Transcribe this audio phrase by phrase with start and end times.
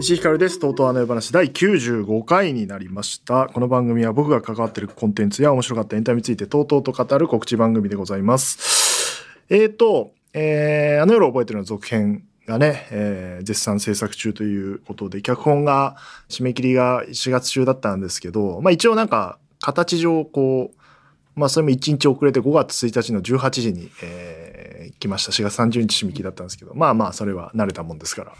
[0.00, 0.58] 石井ひかるです。
[0.58, 3.48] とうとうあの夜話第95回になりました。
[3.52, 9.26] この番組は僕が関わっているコンテンツや面白かったエンタメについてとうとうと語る告知番組でございます。
[9.50, 15.96] えっ、ー、と、えー、あの夜覚えてるの続編がね、えー、絶賛制作中ということで、脚本が
[16.28, 24.58] 締め切りが4月中だったんですけど、まあ一応なんか形上こう、まあそれも1日遅れて5月1日の18時に、えー
[24.98, 25.32] 来ました。
[25.32, 28.32] 4月30日締め切りだったんですけど、まあまあ、それは慣れたもんですから、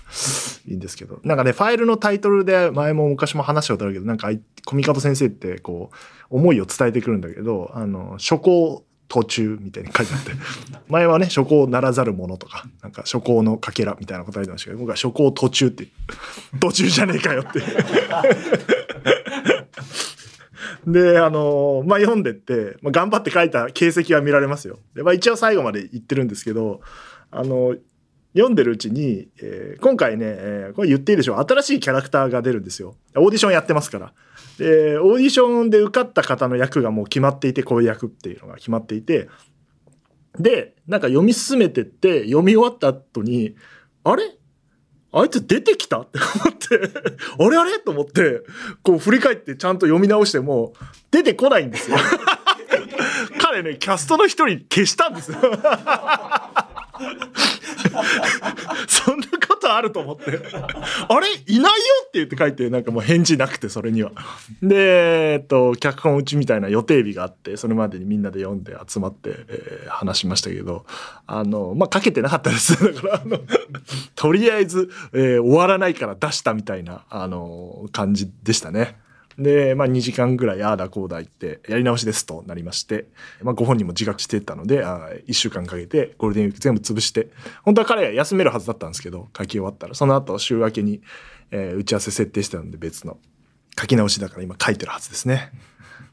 [0.66, 1.20] いいんですけど。
[1.24, 4.30] なんかね、ファイルのタイトルで前も昔も話したことあるけど、なんか、
[4.65, 5.96] コミカド先生って、こう、
[6.30, 10.32] 思いを伝えてくるんだけど、あの、初行途中みたいに書いてあって、
[10.88, 15.88] 前はね、初行ならざるものとか、なんか初行のかけらみたいなこと書いてましたけど、僕は初行途中って、
[16.60, 17.62] 途中じゃねえかよって
[20.86, 24.78] で、あの、まあ、読んでって、まあ、頑張って書いた形跡は見られますよ。
[24.95, 26.80] で、まあ、一応最後まで言ってるんですけど、
[27.30, 27.76] あの、
[28.38, 31.38] 読んでるうちに、えー、今回ね、えー、これ言っていいでしょう。
[31.38, 32.94] 新しいキャラクターが出るんですよ。
[33.16, 34.12] オーディションやってますから。
[34.58, 39.28] で、オーディションで受かった方の役がもう決まっていて、こういう役っていうのが決まっていて、
[40.38, 43.56] で、なんか読み進めてって、読み終わった後に、
[44.04, 44.22] あれ？
[45.10, 46.02] あいつ出てきた？
[46.02, 46.92] って思って。
[47.44, 47.78] あれあれ？
[47.80, 48.42] と思って、
[48.82, 50.74] こう振り返ってちゃんと読み直しても、
[51.10, 51.96] 出てこないんですよ。
[53.40, 55.38] 彼ね、キャストの一人消したんですよ。
[58.87, 60.41] そんなことあると思って。
[61.09, 61.29] あれ？
[61.46, 61.71] いないよ
[62.07, 64.12] って言って書いて、なんかもう返事なくて、それには。
[64.62, 70.87] で、えっと、脚本打ちみたいな予定日があって、それまでにみんなで読んで集まって、えー、話しましたけど、
[71.27, 72.72] あの、まあ、かけてなかったです。
[72.94, 73.41] だから、あの、
[74.15, 78.97] とりあえず、えー、終わらないから出したみたいな、あの、感じでしたね。
[79.38, 83.06] で、まあ、2時間ぐらいああだこうだ言ってやり直しですとなりまして、
[83.42, 87.31] まあ、ご本人も自覚してたのであ1週間かけてゴールデンウィーク全部潰して
[87.62, 91.00] 本当は彼が休めるはずだったんですけど書き終わったらその後週明けに、
[91.50, 93.19] えー、打ち合わせ設定してたので別の
[93.78, 95.53] 書き直しだから今書いてるはずですね。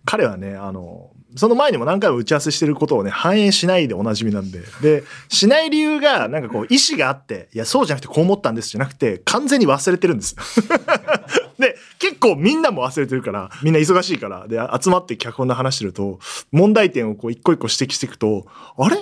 [0.06, 4.62] 彼はね、あの、その前にも何回も打ち合わせしてることをね、反映しないでおなじみなんで。
[4.82, 10.36] で、しない理由が、なんかこう、意思があって、いや、そうじゃなくてこう思ったんですじゃなくて、完全に忘れてるんです。
[11.60, 16.20] で、結構みんなも忘れてるから、みんな忙しいから、で、集まって脚本で話してると、
[16.52, 18.46] 問題点をこう、一個一個指摘していくと、
[18.78, 18.98] あれ？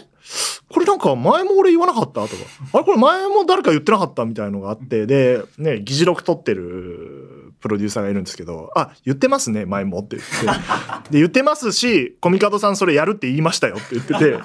[0.69, 2.21] これなんか前も俺言わなかった？
[2.21, 2.33] とか、
[2.73, 2.83] あれ？
[2.83, 4.25] これ前も誰か言ってなかった？
[4.25, 7.22] みたいなのがあって、で、ね、議事録取ってる
[7.63, 10.57] プロデューサーがいるんですけど、あ、言ってますね、前もって言っ
[11.05, 11.11] て。
[11.11, 14.37] で、言ってますし、コミカドさんそれやるって言いましたよって言ってて、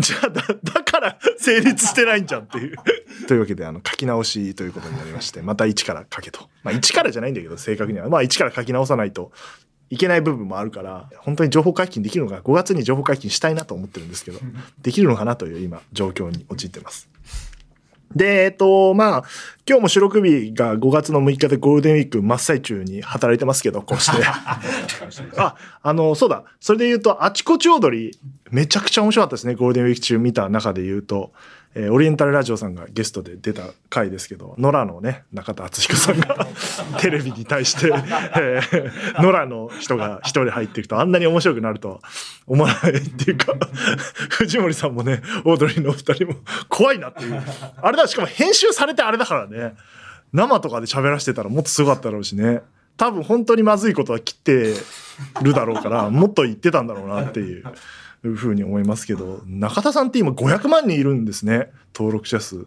[0.00, 2.76] じゃあだ、だから成立してないんじゃんっていう。
[3.28, 6.48] というわけで、あの、書き直しということになりまして、また一から書けと。
[6.62, 8.08] まあ、一からじゃないんだけど、正確には。
[8.08, 9.32] まあ、一から書き直さないと
[9.90, 14.40] いけない部分もあるから、本当に情報解禁できるのか、5月に情報解禁したいなと思ってるんですけど、
[14.80, 17.10] できるのかなという今、状況に陥ってます。
[18.14, 19.24] で、えっと、まあ、
[19.68, 24.24] 今日も収録日が5月の6日でゴールデンウィーク真っ最中に働いてますけど、こうして。
[25.36, 26.44] あ、あの、そうだ。
[26.60, 28.18] それで言うと、あちこち踊り、
[28.50, 29.54] めちゃくちゃ面白かったですね。
[29.54, 31.32] ゴールデンウィーク中見た中で言うと。
[31.78, 36.46] えー、オリエンタルラジオさんがゲストで出た回ですけど、野良のね、中田敦彦さんが
[36.98, 41.98] テレビに対して、えー、野良の人が一人入っていくとあんなに面白くなるとは
[42.46, 43.52] 思わないっていうか
[44.30, 46.36] 藤森さんもね、オードリーのお二人も
[46.70, 47.42] 怖いなっていう。
[47.82, 49.74] あれだ、しかも編集されてあれだからね、
[50.32, 52.62] 生とかで喋らせてたらもっとすごかったろうしね。
[52.96, 54.74] 多分本当にまずいことは切って
[55.42, 57.64] るだろうから、 もっと言ってたんだろうなっていう。
[58.34, 62.66] ふうに思いますけど中田さんって今500万人いるんですね登録者数。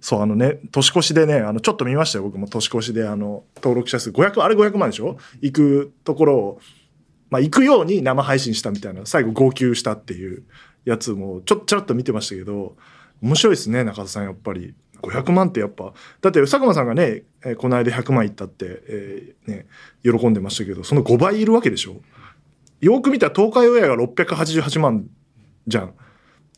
[0.00, 5.16] そうあのね年越しでねあのちょっと見ましたよ僕も年越しであの登録者数500あれ500万でしょ？
[5.40, 6.60] 行くところを、
[7.30, 10.44] まあ、行くように生配信したみたいな最後号泣したっていう
[10.84, 12.76] やつもちょちょっと見てましたけど
[13.20, 14.74] 面白いですね中田さんやっぱり。
[15.02, 19.66] 500万ってやっぱだって佐久間さんがね、えー、この間100万いったって、えー、ね、
[20.02, 22.00] 喜んでましたけどその5倍いるわけでしょ？
[22.80, 25.06] よく見たら東海オンエアが688万
[25.66, 25.94] じゃん。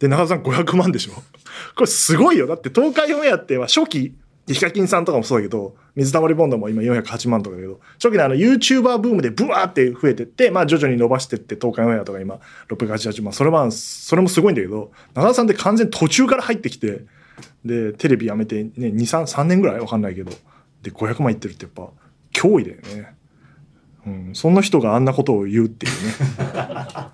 [0.00, 1.12] で、長田さん500万でしょ？
[1.74, 2.46] これすごいよ。
[2.46, 4.14] だって東海オンエアっては初期、
[4.46, 13.32] ヒカキンさんとかもそうだけど、水溜りボンドも今408万とかだけど、初期のあの YouTuber ブームでブワーって増えてって、まあ徐々に伸ばしてって東海オンエアとか今688万。
[13.32, 17.02] それは、それもすごいんだけど、長田さんって完全途中から入ってきて、
[17.64, 19.80] で、テレビやめてね、2、3、3年ぐらい？
[19.80, 20.32] わかんないけど、
[20.82, 21.90] で、500万いってるってやっぱ
[22.32, 23.14] 脅威だよね。
[24.06, 26.14] うん、そんな人があんなことを言うっていうね。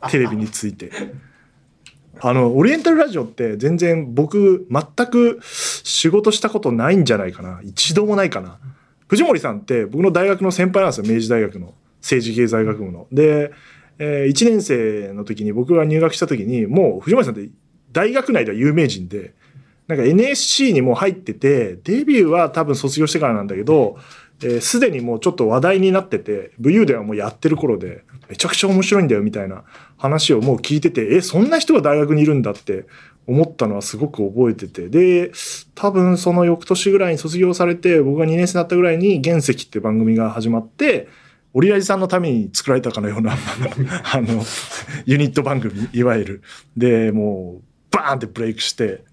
[0.11, 0.91] テレビについて。
[2.21, 7.61] あのオリエンタルラジオって全然僕全く仕事したことないんじゃないかな。
[7.65, 8.59] 一度もないかな。
[9.09, 11.15] 藤森さんって僕の大学の先輩なんですよ。
[11.15, 11.75] 明治大学の。
[12.00, 13.06] 政治経済学部の。
[13.11, 13.50] で、
[13.99, 17.49] えー、1年生の時に僕が入学した時にもう藤森さんって
[17.93, 19.35] 大学内では有名人で
[19.86, 23.98] なんか NSC にも入っててデビューは多分卒業してからなんだけど
[24.60, 29.64] すで、ー、にもうちょっと話題になってて武勇ではもうやってる頃でめちゃくちゃ面白いんだよみたいな
[29.96, 32.86] 話をもう聞いててえそんな人が大学にいるんだって
[33.26, 34.88] 思ったのはすごく覚えてて。
[34.88, 35.32] で、
[35.75, 41.08] 多分その翌年ぐらいに卒業されて、僕が2年生だったぐらいに原石って番組が始まって、
[41.54, 43.32] オリラジさんのために作られたかのような
[44.12, 44.42] あの、
[45.06, 46.42] ユニット番組、いわゆる。
[46.76, 49.04] で、もう、バーンってブレイクして、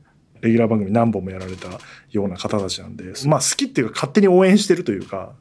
[0.42, 1.68] レギュラー番組何本もやられた
[2.12, 5.34] ような方たちなんで、まあ好きっていうか勝手に応援してるというか、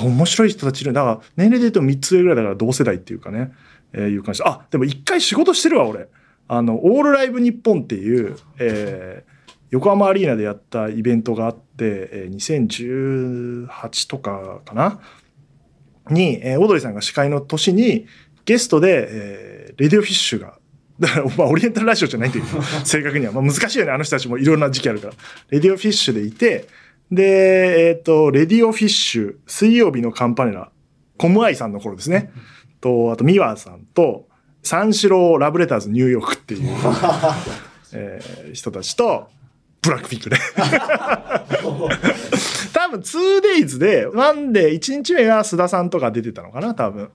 [0.00, 0.92] 面白い人たちいる。
[0.92, 3.52] だから年齢で言うと3つ上ぐらいだから同世代っていうかね、
[3.92, 6.08] えー、いう感じあ、でも一回仕事してるわ、俺。
[6.48, 15.00] あの、オールライブ日本っていう、えー、横浜アリーナでやったイベントがあって、えー、2018とかかな？
[16.10, 18.06] に、えー、オードリーさんが司会の年に
[18.44, 20.58] ゲストで、えー、 RADIO FISHが
[21.02, 22.44] だから、まあ、オリエンタルラジオじゃないという、
[22.86, 23.32] 正確には。
[23.32, 25.14] まあ、難しいよね、あの人たちもいろんな時期あるから。
[25.50, 26.68] RADIO FISHでいて、
[27.10, 30.70] で、えっ、ー、と、 RADIO FISH、水曜日のカンパネラ、
[31.18, 32.30] コムアイさんの頃ですね。
[32.80, 34.28] と、あと、 miwaさんと、
[34.62, 36.70] 三四郎ラブレターズニューヨークっていう、
[37.92, 39.28] えー、人たちと、
[39.82, 40.38] BLACKPINKね。
[42.72, 47.10] 多分 2days で、1で1日目が須田さんとか出てたのかな、多分。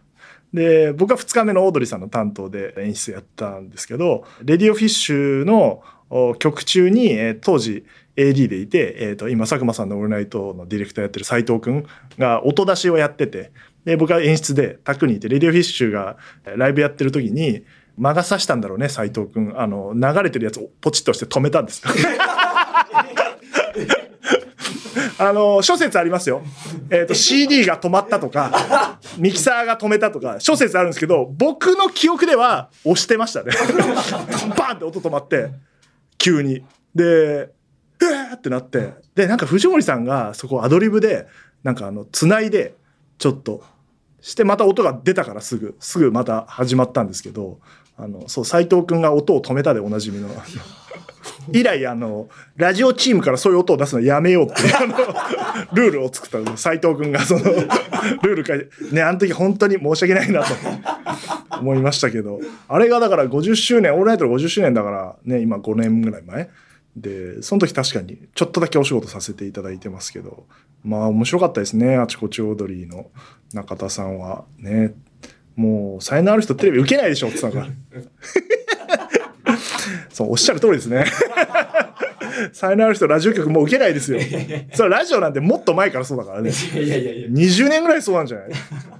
[0.57, 5.83] で、僕は2日目のオードリーさんの担当で演出やったんですけど、レディオフィッシュの
[6.39, 11.85] 曲中に、えー、当時 AD でいて、えーと、今佐久間さんの「オールナイト」のディレクターやってる斎藤君
[12.17, 13.51] が音出しをやってて
[13.85, 17.63] で僕は演出でタックにいてレディオフィッシュがライブやってる時に
[17.97, 21.83] 魔が差したんだろうね斎藤君あの流れてるやつをポチッとして止めたんです
[25.17, 26.41] あの諸説ありますよ、
[26.89, 33.51] えーと、CD が止まったとかミキサーが止めたとか諸説あるんですけど僕の記憶では押してましたね。
[34.57, 35.49] バンって音止まって
[36.17, 36.63] 急に。
[36.95, 37.03] で
[37.99, 38.93] うわーってなって。
[39.15, 41.27] でなんか藤森さんがそこアドリブで
[41.63, 42.75] なんかあの繋いで
[43.17, 43.63] ちょっと
[44.21, 45.75] してまた音が出たからすぐ。
[45.79, 47.59] すぐまた始まったんですけど
[47.97, 50.29] あのそう斎藤君が音を止めたでおなじみの。
[51.53, 54.95] 以来あのラジオチームからそういう音を出すのやめようっていう あの
[55.73, 57.43] ルールを作った斎藤君がその
[58.23, 60.53] ルール書いてねあの時本当に申し訳ないなと
[61.59, 62.39] 思いましたけど。
[62.67, 66.49] あれがだから50周年オールナイトの50周年だからね今5年ぐらい前。
[66.95, 70.45] でその時確かにちょっとだけお仕事させていただいてますけど。
[70.83, 73.07] まあ面白かったですねあちこちオードリーの
[73.53, 74.45] 中田さんは。
[74.59, 74.93] ね。
[75.55, 77.71] もう才能ある人テレビ受けないでしょって言ったから
[80.17, 81.05] そうおっしゃる通りですね。
[82.51, 84.19] 才能ある人ラジオ局もう受けないですよ。
[84.73, 86.49] それラジオなんてもっと前からそうだからね。
[86.73, 88.49] いやいやいや20年ぐらいそうなんじゃない？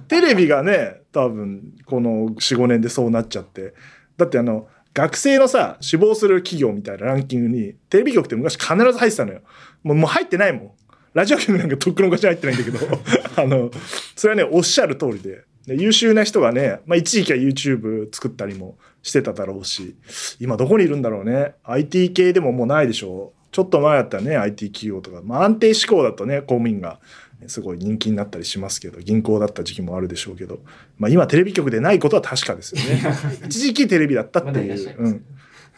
[0.06, 3.74] テレビがね多分この45年でそうなっちゃって。
[4.16, 9.40] だってあの学生のさ、志望する企業みたいなランキングに、テレビ局って昔必ず入ってたのよ。
[9.84, 10.70] もうもう入ってないもん。
[11.14, 12.78] ラジオ局なんかとっくの昔入ってないんだけど、
[13.36, 13.70] あの、
[14.16, 15.42] それはね、おっしゃる通りで。
[15.66, 19.96] で優秀な人がね、まあ一時期は YouTube 作ったりもしてただろうし、
[20.40, 21.54] 今どこにいるんだろうね。
[21.64, 23.38] IT 系でももうないでしょう。
[23.50, 26.98] ちょっと前だったらね、IT 企業とか、まあ安定志向だとね、公務員が
[27.46, 30.58] すごい人気になったりしますけど銀行だった時期もあるでしょうけど、
[30.96, 33.00] まあ、今テレビ局でないことは確かですよね
[33.46, 34.96] 一時期テレビだったっていう。
[34.98, 35.24] うん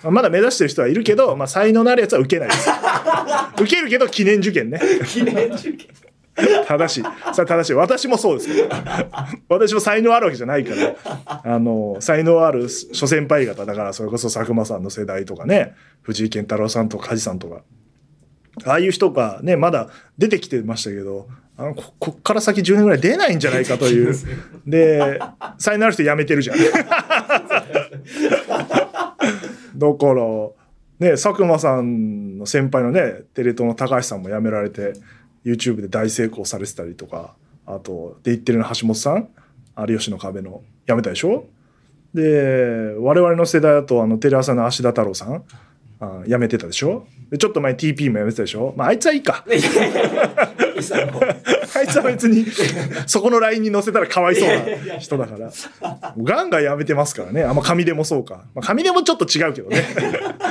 [0.02, 2.71] まだ目指してる人はいるけど、まあ、才能のあるやつは受けないです。
[3.61, 4.80] 受けるけど記念受験ね。
[5.04, 5.88] 記念受験。
[6.66, 7.04] 正しい。
[7.34, 7.75] それ正しい。
[7.75, 8.68] 私もそうですけど。
[9.49, 11.40] 私も才能あるわけじゃないから。
[11.44, 17.62] あの、才能ある諸先輩方、だからそれこそ佐久間さんの世代とかね、藤井健太郎さんとか梶さんとか。
[18.64, 24.14] ああいう人がね、まだ出てきてましたけど、あのここっから先10年ぐらい出ないんじゃないかという。
[24.66, 25.20] で、
[25.58, 26.58] 才能ある人辞めてるじゃん。
[26.58, 26.70] だか
[30.14, 30.22] ら、
[31.00, 34.92] ね、佐久間さんの先輩のね、テレ東の高橋さんも辞められて、
[35.44, 37.35] YouTube で大成功されてたりとか、
[37.66, 39.28] あと、で言ってるの橋本さん、
[39.88, 41.47] 有吉の壁の辞めたでしょ？
[42.14, 45.44] で、我々の世代だと、あの、テレ朝の芦田太郎さん、
[46.00, 47.06] あ辞めてたでしょ？
[47.30, 48.75] でちょっと前 TP も辞めてたでしょ？
[48.76, 49.44] まああいつはいいか。
[51.76, 52.47] あいつは別に
[53.06, 55.50] そこの LINE に載せたらかわいそうな人だから。
[56.18, 57.44] ガンガン辞めてますからね。
[57.44, 59.85] あんま紙でもそうか、まあ、紙でもちょっと違うけどね。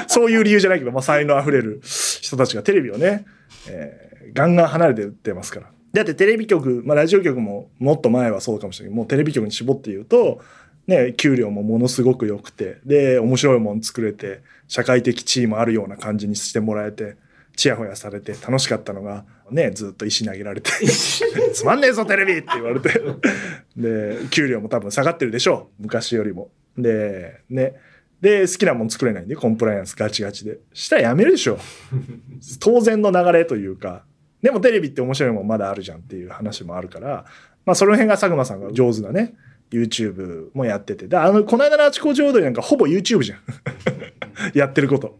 [0.07, 3.25] そういう理由じゃないけど、まあ、才能あふれる人たちがテレビをね、
[3.67, 3.98] えー、
[4.33, 10.41] ガンガン離れてってますからだってテレビ局、まあ、ラジオ局ももっと前はそうかもしれないけどもうテレビ局に絞って言うと
[10.89, 17.15] ね、給料もものすごく良くて、で、面白いもん作れて、社会的地位もあるような感じにしてもらえて、
[17.55, 20.71] ちやほやされて楽しかったのが、ね、ずっと石投げられて、
[21.53, 22.89] つまんねえぞテレビって言われて、
[23.77, 25.83] で、給料も多分下がってるでしょう。
[25.83, 26.49] 昔よりも。
[26.75, 27.75] で、ね。
[28.19, 30.57] で、好きなもん作れないんで、コンプライアンスガチガチで。
[30.73, 31.59] したらやめるでしょ。
[32.59, 34.05] 当然の流れというか、
[34.41, 37.25] でもテレビって面白いもんまだあるじゃんっていう話もあるから、
[37.65, 39.35] まあその辺が佐久間さんが上手なね、
[39.71, 41.07] YouTube もやってて。
[41.07, 43.39] で、あの、この間のあちこち踊りなんかほぼ YouTube じゃん。
[44.57, 45.17] やってること。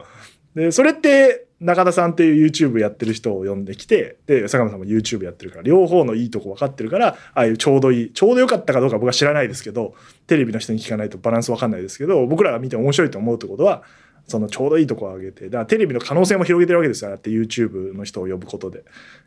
[0.54, 9.94] で、それって中田さんっていう YouTube やってる人を呼んできて、で、坂間さんも YouTube やってるから、両方のいいとこ分かってるから、ああいうちょうどいい、ちょうどよかったかどうか僕は知らないですけど、
[10.26, 13.82] テレビの人に聞かないとバランス分かんないですけど、僕らが見て面白いと思うってことは、
[14.26, 18.84] そのちょうどいいとこを上げて、だからテレビの可能性も広げてるわけですよ、あって YouTube の人を呼ぶことで。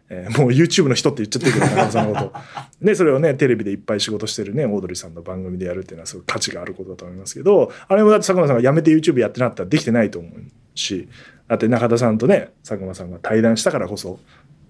[0.10, 2.86] えー、もう YouTube の人って言っちゃってるけど、中田さんのこと。
[2.86, 10.32] で、それをね、テレビでいっぱい仕事してるね、オードリーさんの番組でやるっていうのはすごい価値があることだと思いますけど、あれもだって佐久間さんが辞めて YouTube やってなったらできてないと思う
[10.76, 11.08] し、
[11.48, 14.20] だって中田さんとね、佐久間さんが対談したからこそ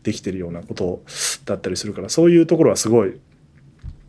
[0.04, 1.04] できてるようなこと
[1.46, 3.20] だったりするから、そういうところはすごい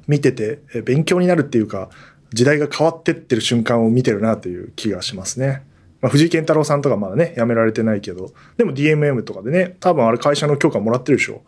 [0.06, 1.90] 見てて勉強になるっていうか、
[2.33, 5.62] 時代が変わってってる瞬間を見てるなという気がしますね。
[6.04, 11.40] まあ、藤井健太郎さんとかまだね、辞められてないけど、でも DMM とかでね、多分あれ会社の許可もらってるでしょ。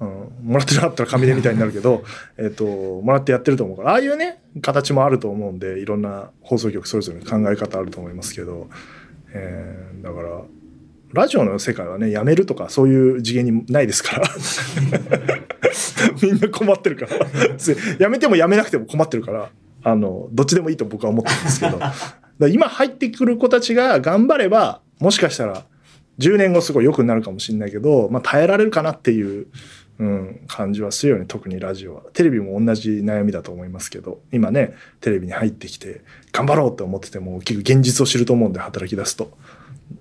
[0.00, 2.02] うん、もらってなかったら紙でみたいになるけど、
[2.36, 8.68] えっと、もらってやってると思うから、ああいうね、形もあると思うんで、いろんな放送局それぞれ考え方あると思いますけど、
[9.32, 10.40] えー、だから、
[11.12, 14.28] ラジオの世界はね、やめるとかそういう次元にないですから。
[16.20, 17.26] みんな困ってるから。
[18.00, 19.50] やめてもやめなくても困ってるから、
[19.84, 21.78] あの、どっちでもいいと僕は思ってるんですけど。
[22.48, 25.64] 今入ってくる子たちが頑張れば、もしかしたら
[26.18, 29.46] 10年後すごい良くなるかもしれないけど、まあ耐えられるかなっていう、
[29.98, 32.02] うん、感じはするよね、特にラジオは。
[32.14, 36.00] テレビも同じ悩みだと思いますけど、今ね、テレビに入ってきて、
[36.32, 39.36] 頑張ろうって思ってても、結局現実を知ると思うんで、働き出すと。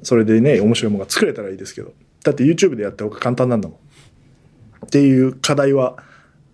[0.03, 1.91] それでね、面白いものが作れたらいいですけど。
[2.23, 4.85] だって YouTube でやっておく簡単なんだもん。
[4.85, 5.97] っていう課題は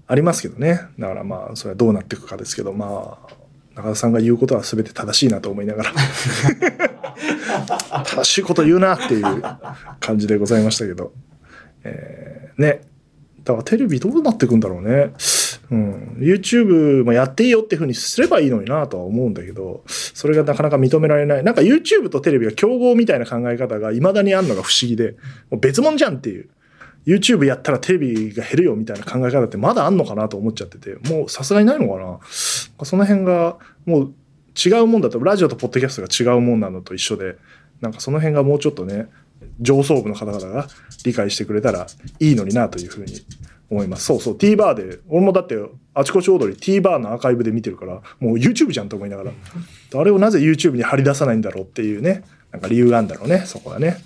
[0.08, 0.82] ありますけどね。
[0.98, 3.35] だからまあ、それはどうなっていくかですけど、まあ、
[3.75, 5.91] 中田さんが言うことは全て正しいなと思いながら。
[8.05, 9.24] 正しいこと言うなっていう
[10.00, 11.13] 感じでございましたけど、
[11.84, 12.82] えー、ね。
[13.44, 15.13] だからテレビどうなっていくんだろうね、
[15.70, 19.84] うん、YouTube もやっていいよっていうふうにすればいいのになとは思うんだけど。
[19.88, 21.44] それがなかなか認められない。
[21.44, 25.15] なんか YouTube とテレビが競合みたいな考え方がいまだにあるのが不思議で。
[25.51, 26.48] もう別物じゃんっていう
[27.05, 32.85] YouTube やったらテレビが減るよみたいな考え方ってまだあんのかなと思っちゃってて、もうさすがにないのかな？
[32.85, 34.13] その辺がもう
[34.65, 37.38] 違うもんだと、ラジオとポッドキャストが違うもんなのと一緒で、
[37.81, 39.07] なんかその辺がもうちょっとね、
[39.59, 40.67] 上層部の方々が
[41.03, 41.88] 理解してくれたら
[42.19, 43.13] いいのになというふうに
[43.69, 44.05] 思います。
[44.05, 45.55] そうそう、TVer で、俺もだって
[45.93, 49.31] あちこち踊り TVer のアーカイブで見てるから、もう YouTube じゃんと思いながら、
[49.93, 53.97] あれをなぜ YouTube に貼り出さないんだろうっていうね、なんか理由があるんだろうね、そこはね。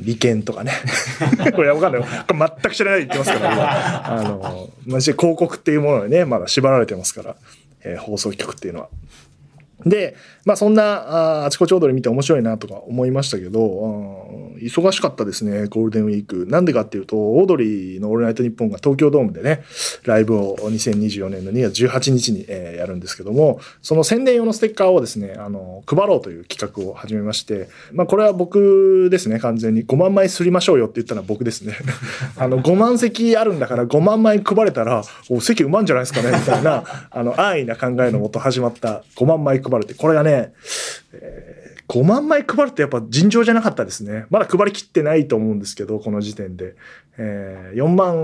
[0.00, 0.72] 利権とかね。
[1.54, 2.02] これわかんない。
[2.28, 7.36] 全く知らないで言ってますから、あの、まじ広告っていうものにね、まだ縛られてますから、
[7.84, 8.88] えー、放送局っていうのは。
[9.86, 16.46] で、まあそんなああちこち踊り見て面白いなとか思いましたけど、忙しかったですね、ゴールデンウィーク。
[16.46, 19.64] なんでかっていうと、オードリーのオールナイトニッポンが東京ドームでね、
[20.04, 31.74] ライブを2024年の2月18日に、えー、やるんですけども、その宣伝用のステッカーをですね、あの、配ろうという企画を始めまして、まあこれは僕ですね、完全に5万枚すりましょうよって言ったのは僕ですね。
[32.36, 40.52] あの、5万席あるんだから5万枚配れたら、お、席埋まんじゃないですかね、みたいな、あの、安易な考えのもと始まった5万枚配るって、これがね、
[41.12, 44.26] えー、5万枚配るってやっぱ尋常じゃなかったですね。
[44.28, 46.76] まだ配りきってないと思うんですけど、この時点で。
[47.20, 48.14] えー、4万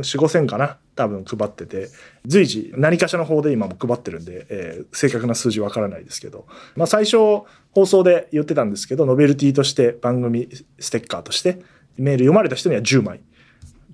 [0.00, 1.88] 4、5千かな多分配ってて、
[2.26, 7.16] 随時何かしらの方で今も配ってるんで、えー、正確な数字わからないですけど、まあ最初
[7.70, 10.48] 放送で言ってたんですけど、ノベルティとして番組
[10.78, 11.60] ステッカーとして
[11.96, 13.20] メール読まれた人には10枚。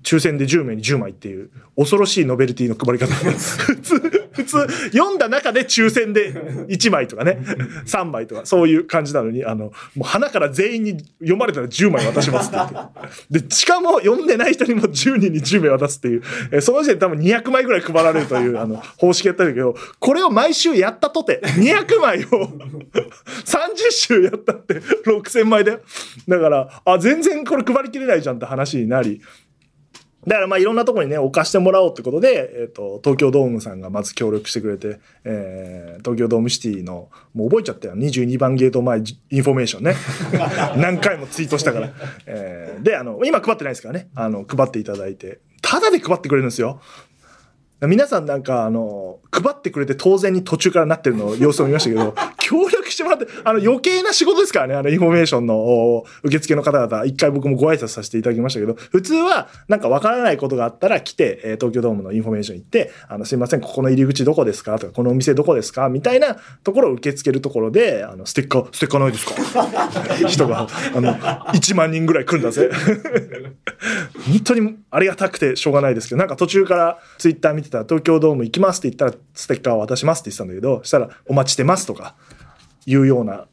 [0.01, 7.39] 抽選で10名に10枚っていう恐ろしいノベルティの配り方普通普通読んだ中で抽選で1枚とかね
[7.85, 12.57] 3枚とかそういう感じなのにあのもう花から全員に読まれたら10枚渡しますって。
[12.57, 16.23] 言ってでしかも読んでない人にも10人に10名渡すっていう。
[16.51, 22.27] えその時点で多分200枚ぐらい配られるというあの方式やったんだけどこれを毎週やったとて200枚を
[23.45, 25.81] 30週やったって6000枚だよ
[26.27, 29.21] だからあ全然これ配りきれないじゃんって話になり
[30.29, 37.95] だからまあいろんなとこにね、置かしてもらおうってことで、えっ、ー、と、東京ドームさんがまず協力してくれて、えー、東京ドームシティの、もう覚えちゃったよ。
[37.95, 38.99] 22番ゲート前
[39.31, 39.95] インフォメーションね。
[40.79, 41.89] 何回もツイートしたから。
[42.27, 44.09] えー、で、あの、今配ってないですからね。
[44.13, 45.39] あの、配っていただいて。
[45.63, 46.79] ただで配ってくれるんですよ。
[47.87, 64.77] 皆さんなんか、あの、配ってくれて当然に途中からなってるの様子を見ましたけど、 協力してもらって、あの余計な仕事ですからね、あのインフォメーションの受付の方々、一回僕もご挨拶させていただきましたけど、普通はなんかわからないことがあったら来て、え東京ドームのインフォメーション行って、あの、すいません、ここの入り口どこですか？
[64.79, 65.89] とか、このお店どこですか？
[65.89, 69.33] みたいなところを受け付けるところで、あの、ステッカー、ステッカーないですか？
[70.27, 72.69] 人が、あの、1万人ぐらい来るんだぜ。
[74.29, 82.15] 本当にありがたくてしょうがないですけど、なんか途中からツイッター見てたら東京ドーム行きますって言ったらステッカーを渡しますって言ってたんだけど、したらお待ちしてますとか
[82.89, 83.47] いうような、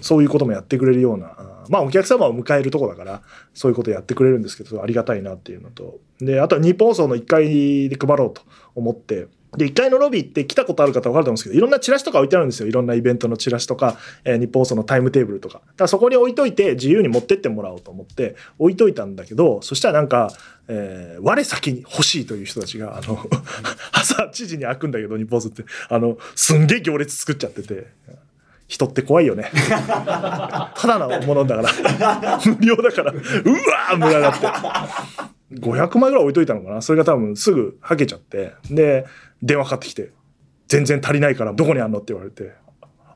[0.00, 3.22] そういうこともやってくれるような、まあお客様を迎えるとこだから、
[3.54, 8.42] そういうことやってくれるんですけど、ありがたいなっていうのと、で、あとは日本放送の1階で配ろうと
[8.74, 12.68] 思って、で、1階のロビーって来たことある方分かると思うんですけど、いろんなチラシとか置いてあるんですよ。
[12.68, 15.54] いろんなイベントのチラシとか、えー日本放送のタイムテーブルとか。
[15.54, 20.30] だからそこに置いといて自由に持ってってもらおうと思って置いといたんだけど、そしたらなんか、
[20.68, 23.18] えー我先に欲しいという人たちが、あの、
[23.92, 27.88] 朝8時に開くんだけど、日本放送って、あの、すんげえ行列作っちゃってて、
[28.72, 29.50] 人って怖いよね。
[29.68, 32.40] ただのものだから。
[32.46, 33.12] 無料だから。
[33.12, 34.38] うわー群がっ
[35.52, 35.60] て。
[35.60, 38.54] 500枚ぐらい置いといたのかなそれが多分すぐはけちゃって。
[38.70, 39.04] で、
[39.42, 40.12] 電話かかってきて、
[40.68, 42.52] 全然足りないからどこにあんのって言われて、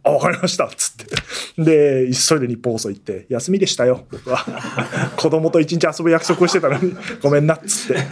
[0.05, 1.65] あ、わかりましたつって。
[1.65, 4.45] で、急いで日本放送行って、休みでしたよ、僕は。
[5.17, 8.05] 子供と一日遊ぶ約束をしてたのに、ごめんなっつって。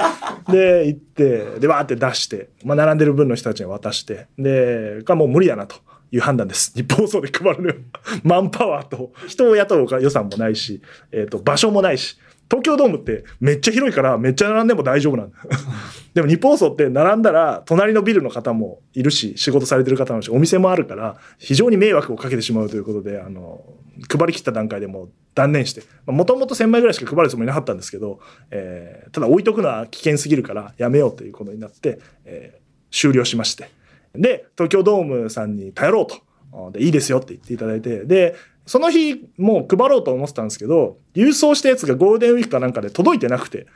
[0.51, 5.77] で、行って、で、わーって出して、まあ、並んでる分の人たちに渡して、で、がもう無理だなと。
[6.15, 6.73] いう判断です。
[6.75, 7.75] 日本放送で配るのよ。
[8.23, 10.81] マンパワーと、人を雇うか予算もないし、
[11.11, 12.17] えっ、と、場所もないし、
[12.49, 15.37] 東京ドームってめっちゃ広いからめっちゃ並んでも大丈夫なんだ。
[16.15, 23.65] でも日本放送って並んだら隣のビルの方もいるし、仕事されてる方もいるし、お店もあるから非常に迷惑をかけてしまうということで、あの、
[24.09, 33.69] 配り切った段階でも断念して、もともと1000枚ぐらいしか配るつもりなかったんですけど、えーただ置いとくのは危険すぎるからやめようということになって、えー終了しまして。
[34.15, 36.71] で、東京ドームさんに頼ろうと。
[36.73, 43.67] で、いいですよって言っていただいて、で、その日もう配ろうと思ってたんですけど、郵送したやつがゴールデンウィークかなんかで届いてなくて、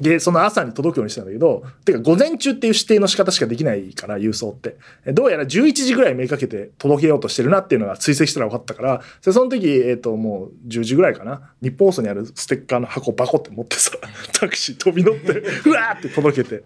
[0.00, 4.76] で、その朝に届くようにしたんだけど、てか午前中っていう指定の仕方しかできないから、郵送って。
[5.12, 11.52] どうやら11時ぐらいめかけて届けようとしてるなっていうのが追跡したら分かったから、その時、えっ、と、もう10時ぐらいかな。
[11.62, 13.92] 日本放送にあるステッカーの箱バコって持ってさ、
[14.34, 16.62] タクシー飛び乗って、うわーって届けて、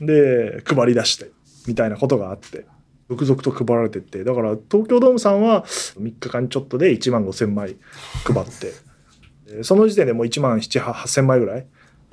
[0.00, 1.30] で、配り出して、
[1.66, 2.66] みたいなことがあって。
[3.08, 7.76] 続々と配られてって、だから東京ドームさんは3日間ちょっとで1万5千枚
[8.24, 11.66] 配って、その時点でもう1万7、8千枚ぐらい、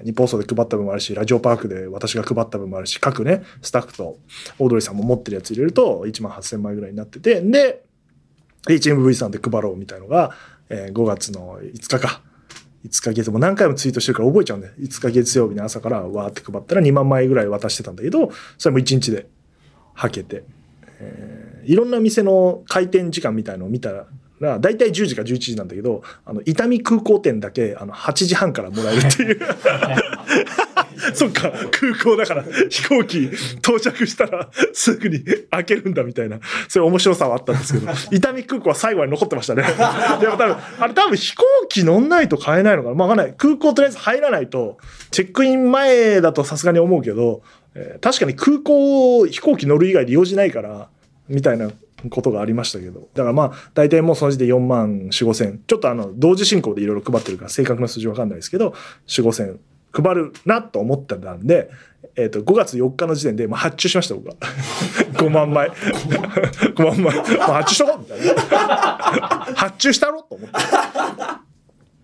[0.03, 4.19] 日放送で配った分もあるし、ラジオパークで私が配った分もあるし、各ね、スタッフと
[4.59, 7.83] オードリーさんも持ってるやつ入れると1万8千枚ぐらいになってて、で、
[8.67, 10.31] HMV さんで配ろうみたいのが、
[10.69, 12.21] えー5月の5日か。
[12.85, 14.73] 5日月、も何回もツイートしてるから覚えちゃうんだよ。
[14.77, 19.27] 5日月曜日の朝からわーって配ったら2万枚ぐらい渡してたんだけど、それも1日で
[19.93, 20.43] はけて、
[20.99, 24.05] えーいろんな店の開店時間みたいのを見たら、
[24.59, 29.39] 大体10時か11時なんだけど、あの、伊丹空港店だけ、あの、8時半からもらえるっていう。
[31.13, 39.63] そっか、空港だから、飛行機到着したらすぐに開けるんだみたいな、そういう面白さはあったんですけど、伊丹空港は最後まで残ってましたね。
[40.19, 43.35] でも多分、あれ多分飛行機乗んないと買えないのかなまあわかんない。
[43.37, 44.77] 空港とりあえず入らないと、
[45.11, 47.41] チェックイン前だとさすがに思うけど、
[47.75, 50.89] えー確かに空港、飛行機乗る以外で用事ないから、
[51.27, 51.71] みたいな
[52.09, 53.07] ことがありましたけど。
[53.13, 55.61] だからまあ、大体もうその時で4万4、5千。
[55.65, 58.73] ちょっとあの、同時進行でいろいろ配ってるから正確な数字わかんないですけど、
[59.07, 59.59] 4、5千
[59.93, 61.69] 配るなと思ってたんで、
[62.15, 64.35] えっ、と、5月4日の時点で、まあ、発注しました、僕は。
[65.13, 65.69] 5万枚。
[66.75, 67.15] 5万枚。
[67.37, 68.35] まあ、発注しとこうみたいな。
[69.55, 70.55] 発注したろと思って。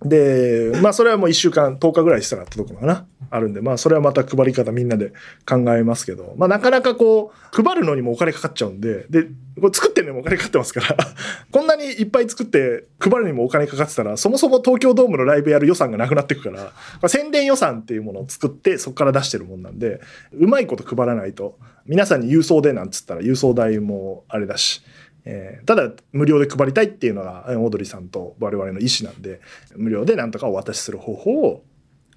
[0.05, 5.13] で、まあそれはもう1週間、10日ぐらいしたら届くのかなあるんで、まあそれはまた配り方みんなで
[5.47, 9.23] 考えますけど、まあなかなかこう、配るのにもお金かかっちゃうんで、で、
[9.59, 10.97] これ作ってるのにもお金かかってますから、
[11.51, 16.71] こんなにいっぱい作って配るにもお金かかってたら、そもそも東京ドームのライブやる予算がなくなってくから、ま
[17.03, 20.01] あ宣伝予算っていうものを作ってそこから出してるもんなんで、
[20.33, 24.81] うまいこと配らないと、皆さんに郵送でなんつったら郵送代もあれだし、
[25.25, 29.41] えーただ無料で配りたいっていうのがオードリーさんと我々の意思なんで
[29.75, 31.63] 無料でなんとかお渡しする方法を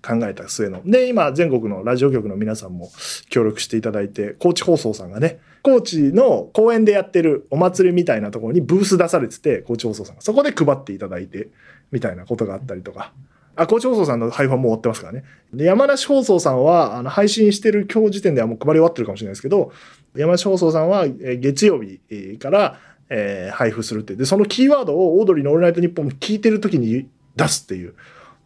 [0.03, 2.91] 考えた末ので今全国のラジオ局の皆さんも
[3.31, 11.49] 協力していただいて高知放送さんがね高知の公園でやってるお祭りみたいなところにブース出されてて高知放送さんがそこで配っていただいて
[11.93, 13.13] みたいなことがあったりとか。
[13.55, 15.25] あ、高知放送さんの配布はもう終わってますからね。
[15.53, 19.73] で、山梨放送さんは、あの、配信してる今日時点ではもう配り終わってるかもしれないですけど、
[20.17, 22.01] 山梨放送さんは、え月曜日
[22.39, 22.79] から、
[23.11, 24.17] えー配布するって。
[24.17, 27.95] で、そのキーワードをオードリーのオールナイトニッポン聞いてる時に出すっていう。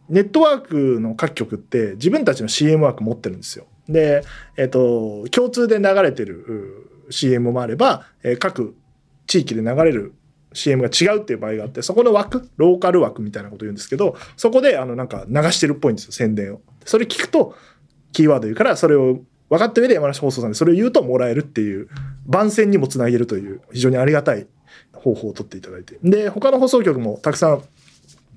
[0.09, 3.65] ネットワークの各局って自分たちの CM ワーク持ってるんですよ。
[3.89, 4.23] で、
[4.57, 8.75] えっ、と、共通で流れてる CM もあれば、えー各
[9.27, 10.13] 地域で流れる
[10.53, 16.61] CM が違うっていう場合があって、そこの枠、ローカル枠みたいなこと言うんですけど、そこであのなんか流してるっぽいんですよ、宣伝を。
[16.85, 17.55] それ聞くと、
[18.13, 21.89] キーワード言うから、それを分かった上で山梨放送さんでそれを言うともらえるっていう、
[22.25, 24.47] 番宣にもつなげるという非常にありがたい
[24.93, 25.99] 方法を取っていただいて。
[26.03, 27.63] で、他の放送局もたくさん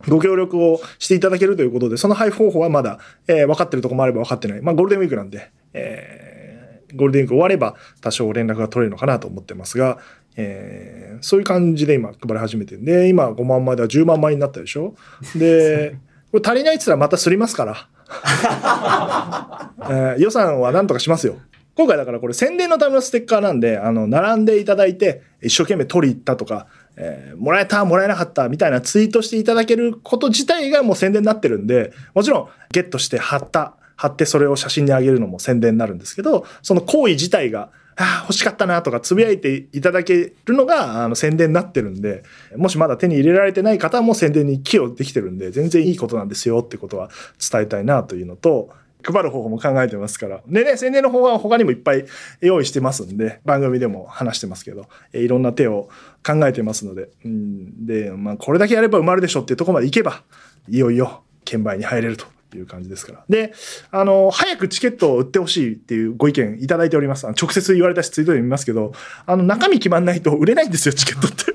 [0.09, 4.63] ご協力をしていただけるということで、その配布方法はまだ、えー、分かってるとこもあれば分かってない。
[4.63, 9.99] まあゴールデンウィークなんで、えー、ゴールデンウィーク終われば多少連絡が取れるのかなと思ってますが、
[10.37, 14.95] えー、そういう感じで今配り始めてるんで、今5万枚では10万枚になったでしょ？
[15.37, 15.97] で、
[16.33, 17.89] これ足りないって言ったらまたすりますから。
[19.83, 21.37] えー、予算は何とかしますよ。
[21.77, 26.67] 今回だからこれ宣伝のためのステッカーなんで、あの、並んでいただいて、一生懸命取り行ったとか、
[27.03, 42.23] えー、もらえた、もらえなかったみたいなツイートしていただけること自体がもう宣伝になってるんで、もちろんゲットして貼った、貼ってそれを写真にあげるのも宣伝になるんですけど、その行為自体が、ああ、欲しかったなとかつぶやいていただけるのがあの宣伝になってるんで、
[42.57, 47.11] もしまだ手に入れられてない方も宣伝に寄与できてるんで、全然いいことなんですよってことは
[47.51, 48.71] 伝えたいなというのと、
[49.03, 50.41] 配る方法も考えてますから。
[50.47, 52.05] でね、宣伝の方は他にもいっぱい
[52.41, 55.89] 用意してますんで、番組でも話してますけど、えいろんな手を
[56.27, 60.23] 考えてますので、うん、で、まあ、これだけやれば埋まるでしょっていうとこまでいけば、
[60.69, 63.25] いよいよ券売に入れるという感じですから。
[63.29, 63.53] で、
[63.91, 67.27] あの、早くチケットを売ってほしいっていうご意見いただいております。
[67.27, 68.93] 直接言われたしツイートで見ますけど、
[69.27, 71.50] あの、中身決まんないと売れないんですよ、チケットって。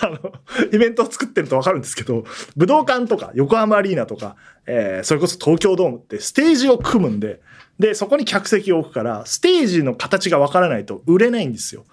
[0.00, 0.32] あの、
[0.72, 2.24] イベントを作ってるとわかるんですけど、
[2.56, 7.40] 武道館とか横浜アリーナとか、えー、それこそ東京ドームってステージを組むんで、
[7.78, 11.84] で、そこに客席を置くから、ステージの形がわからないと売れないんですよ。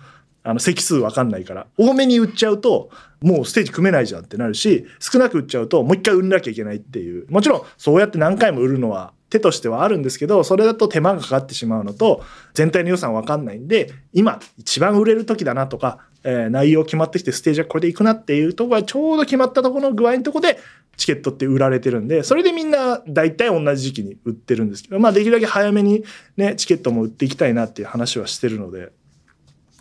[0.44, 1.68] あの、席数わかんないから。
[1.78, 2.90] 多めに売っちゃうと、
[3.22, 7.26] もうステージ組めないじゃんってなるし、少なく売っちゃうと、もう一回売んなきゃいけないっていう。
[7.30, 20.60] もちろん、そうやって何回も売るのは手としてはあるんですけど、それだと手間がかかってしまうのと、全体の予算わかんないんで、今、一番売れる時だなとか、えー、内容決まってきてステージはこれで行くなっていうとこがちょうど決まったところの具合のとこで、
[20.98, 26.04] チケットって売られてるんで、それでみんな大体同じ時期に売ってるんですけど、まあできるだけ早めに
[26.36, 28.92] ね、チケットも売っていきたいなっていう話はしてるので、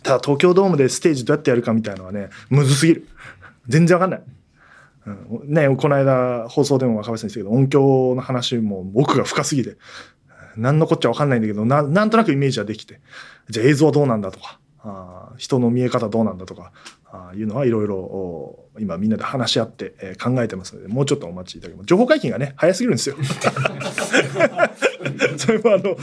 [0.01, 3.07] ただ東京ドームでステージどうやってやるかみたいのはね、むずすぎる。
[3.67, 4.21] 全然わかんない。
[5.07, 9.75] うん、ね、この間放送でも若林さん言ったけど、音響の話も奥が深すぎて、
[10.55, 13.01] 何のこっちゃわかんないんだけどな、なんとなくイメージはできて、
[13.49, 16.71] じゃあ映像はどうなんだとか、あ人の見え方どうなんだとか、
[17.11, 21.87] あいうのはいろいろ今みんなで話し合って、えー、考えてますので、もうちょっとお待ちいただけます。
[21.87, 23.15] 情報解禁がね、早すぎるんですよ。
[25.37, 25.97] それもあの、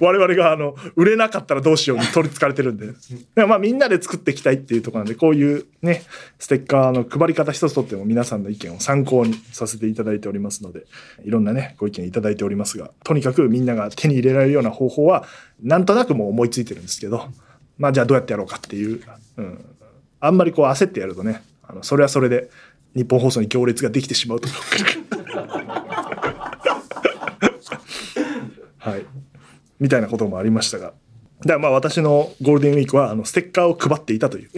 [0.00, 2.88] 我々があの、売れなかったらどうしように取り憑かれてるんで。
[3.34, 6.02] でまあみんなで作っていきたいっていうところなんで、こういうね、
[6.38, 10.86] ステッカーの配り方一つとっても皆さんの意見を参考にさせていただいておりますので、
[11.24, 15.24] いろんなね、ご意見いただいておりますが、とにかくみんなが手に入れられるような方法は、
[15.62, 17.28] なんとなくもう思いついてるんですけど、
[17.78, 19.00] まあじゃあどうやってやろうかっていう、
[19.36, 19.64] うん、
[20.20, 22.50] あんまりこう焦ってやるとね、あのそれはそれで
[22.94, 24.48] 日本放送に行列ができてしまうと
[28.78, 29.04] はい。
[29.78, 30.92] みたいなこともありましたが。
[31.40, 34.50] だからまあ私のゴールデンウィークはあのステッカーを配っていたという。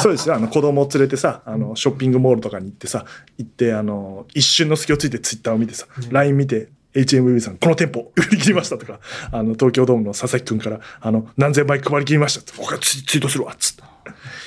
[0.00, 0.34] そうですよ。
[0.34, 3.06] あの子供を連れてさ、あのショッピングモールとかに行ってさ、
[3.38, 9.00] 行ってあの一瞬の隙をついてツイッターを見てさ、LINE 見て、HMV さん、この店舗売り切りましたとか、
[9.30, 12.58] あの東京ドームの佐々木くんから、あの何千枚配り切りましたと。
[12.58, 13.82] 僕はツイートするわ、っつって。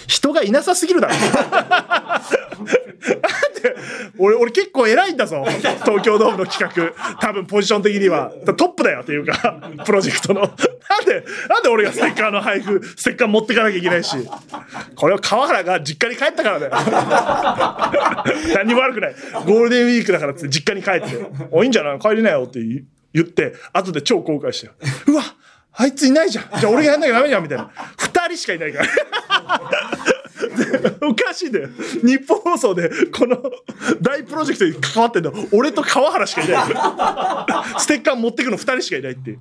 [0.08, 1.14] 人がいなさすぎるだろ。
[4.17, 5.45] 俺、俺結構偉いんだぞ。
[5.47, 7.17] 東京ドームの企画。
[7.19, 8.32] 多分ポジション的には。
[8.45, 10.41] トップだよっていうか、プロジェクトの。
[10.41, 10.52] なん
[11.06, 14.15] で、なんで俺がステッカーの配布、ステッカー持ってかなきゃいけないし。
[14.95, 16.71] これは川原が実家に帰ったからだよ。
[18.56, 19.15] 何も悪くない。
[19.45, 21.17] ゴールデンウィークだからって実家に帰って。
[21.52, 21.99] おいいんじゃない？
[21.99, 22.60] 帰りなよって
[23.13, 24.71] 言って、後で超後悔して。
[25.08, 25.23] うわ
[25.76, 26.45] あいついないじゃん。
[26.60, 27.71] じゃあ俺がやんなきゃダメじゃんみたいな。
[27.97, 28.89] 二人しかいないから。
[31.02, 31.69] おかしいんだよ。
[32.04, 33.38] 日本放送でこの
[34.02, 36.65] 大プロジェクトに関わってんの俺と川原しかいない。
[37.80, 39.39] ステッカー持ってくの二人しかいないっていう。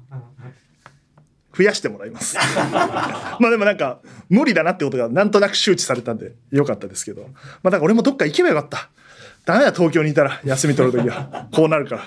[1.57, 2.37] 増やしてもらいます。
[2.67, 4.01] まあでもなんか
[4.31, 7.29] 無理だなってことがなんとなく周知されたんでよかったですけど。
[7.63, 8.89] まあだから俺もどっか行けばよかった。
[9.45, 11.49] ダメだ東京にいたら休み取るときは。
[11.53, 12.05] こうなるから。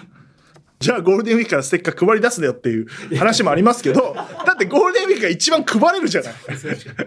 [0.80, 4.14] じゃあゴールデンウィークからステッカー配り出すだよっていう話もありますけど、
[4.46, 6.34] だってゴールデンが一番配れるじゃない。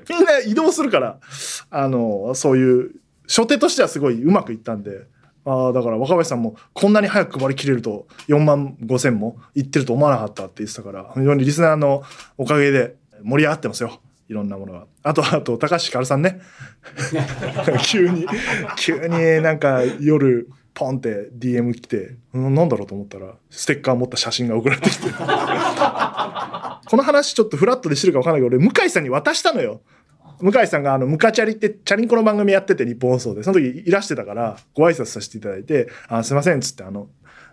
[0.09, 1.19] みんな移動するから、
[1.71, 2.91] あの、そういう、
[3.29, 5.07] 初手としてはすごいうまくいったんで、
[5.45, 12.03] あ、だから若林さんもこんなに早く配りきれると4万5千もいってると思わなかったって言ってたから、非常にリスナーの
[12.37, 14.01] おかげで盛り上がってますよ。
[14.29, 14.87] いろんなものが。
[15.03, 16.41] あと、あと、高橋ひかるさんね。
[17.83, 18.27] 急に、
[18.77, 25.09] 急になんか夜、ポンって DM 来て、なんだろうと思ったら、ステッカー持った写真が送られてきて。
[26.89, 29.83] この話ちょっとフラットでしてるか分かんないけど、俺、向井さんに渡したのよ。
[30.41, 37.09] 向井さんがあの、ムカチャリってチャリンコの番組やってて日本放送で、その時いらしてたから、ご挨拶させていただいて、あ、すいません、つってあの、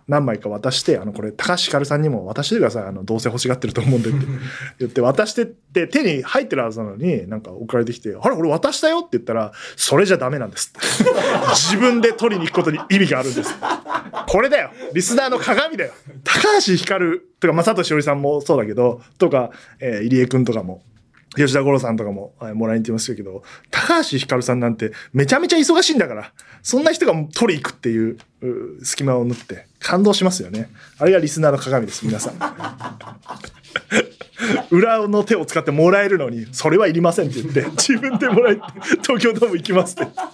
[0.08, 2.84] 何枚か渡して、あの、これ、高橋ひかるさんにも渡してください。
[2.84, 4.20] あの、どうせ欲しがってると思うんでって
[4.80, 10.74] 言って、渡してって、手に入ってるはずなのに、なんか送られてきて、あれ、俺渡したよって言ったら、それじゃダメなんです。
[11.56, 13.56] 自分で取りに行くことに意味があるんです。
[14.28, 14.72] これだよ。
[14.94, 15.94] リスナーの鏡だよ。
[16.24, 20.84] 高橋ひかるとか、正俊しおりさんもそうだけど、とか、えー入江くんとかも、
[21.36, 26.32] 吉田五郎さんとかも、はいもらいに行ってますけど、高橋ひかるさんなんてめちゃめちゃ忙しいんだから、
[26.64, 30.70] そんな人が取り行くっていうう隙間を縫って感動しますよね。
[30.98, 32.36] あれがリスナーの鏡です、皆さん。
[34.72, 38.62] 裏の手を使ってもらえるのに、それはいりませんって言って、自分でもらえて、
[39.04, 40.04] 東京ドーム行きますって。
[40.16, 40.30] あ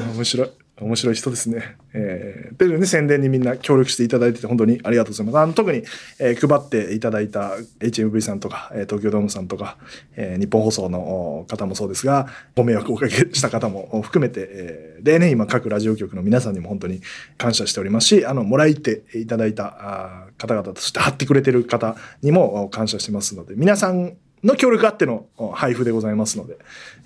[0.14, 0.50] 面白い。
[0.80, 1.76] 面白い人ですね。
[1.92, 5.38] えー、というね、宣伝にみんな協力していただいてて、本当にありがとうございます。
[5.38, 5.82] あの特に、
[6.18, 9.76] えー配っていただいた HMV さんとか、えー東京ドームさんとか、
[10.16, 17.00] えー日本放送の方もそうですが、ご迷惑をおかけした方も含めて、えー例年今各ラジオ局の皆さんにも本当に
[17.38, 26.56] 感謝しておりますし、あの、もらいていただいた方々として貼ってくれてる方にも感謝してますので、皆さんの協力あっての配布でございますので、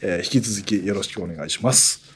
[0.00, 2.13] えー引き続きよろしくお願いします。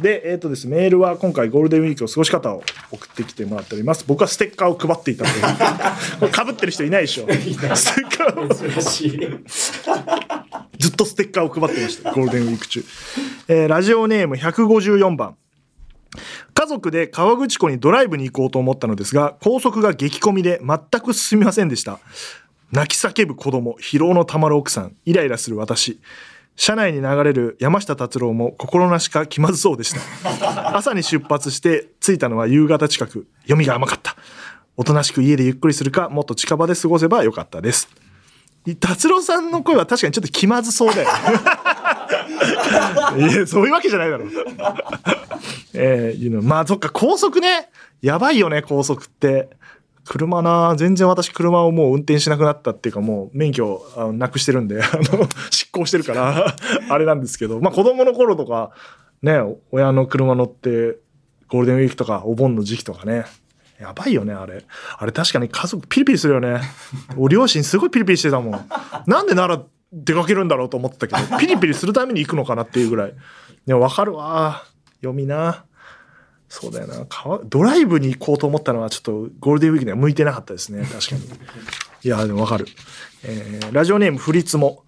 [0.00, 4.04] で、えっ、とですね、メールは今回ゴールデンウィークの過ごし方を送ってきてもらっております。
[4.06, 5.42] 僕はステッカーを配っていたという。
[6.20, 7.26] これ被ってる人いないでしょ。
[7.26, 9.20] ステッカーを珍しい。
[10.78, 12.12] ずっとステッカーを配ってました。
[12.12, 12.84] ゴールデンウィーク中。
[13.48, 15.36] えーラジオネーム154番。
[16.54, 21.98] 家族で川口湖にドライブに行こうと思ったのですが、高速が激混みで全く進みませんでした。
[22.72, 26.00] 泣き叫ぶ子供、疲労のたまる奥さん、イライラする私。
[26.58, 30.76] 車内に流れる山下達郎も心なしか気まずそうでした。
[30.76, 33.28] 朝に出発して着いたのは夕方近く。
[33.42, 34.16] 読みが甘かった。
[34.76, 37.88] おとなしく家でゆっくりするか、もっと近場で過ごせばよかったです。
[38.80, 41.08] 達郎さんの声は確かにちょっと気まずそうだよ。
[43.16, 44.30] いや、そういうわけじゃないだろう。
[45.74, 46.42] えー、いうの。
[46.42, 47.68] まあ、そっか、高速ね。
[48.02, 49.50] やばいよね、高速って。
[50.08, 53.82] 車な全然私車をもう運転しなくなったっていうかもう免許
[54.14, 56.56] なくしてるんで、 あの、執行してるから、
[56.88, 58.70] あれなんですけど、まあ子供の頃とか、
[59.22, 59.38] ね、
[59.70, 60.98] 親の車乗って、
[61.48, 63.26] ゴールデンウィークとかお盆の時期とかね、
[63.78, 64.64] やばいよね、あれ。
[64.96, 66.60] あれ確かに家族ピリピリするよね。
[67.16, 68.52] お両親すごいピリピリしてたもん。
[69.06, 73.14] なんで奈良出かけるんだろうと思ってたけど、ピリピリするために行くのかなっていうぐらい。
[73.66, 74.64] でもわかるわ。
[75.00, 75.64] 読みな。
[76.48, 77.06] そうだよな。
[77.08, 80.82] 川ドライブに行こうと思ったのはちょっとゴールデンウィークには向いてなかったですね。
[80.90, 81.22] 確かに。
[82.02, 82.66] いや、でもわかる。
[83.24, 84.84] えーラジオネームフリツモ。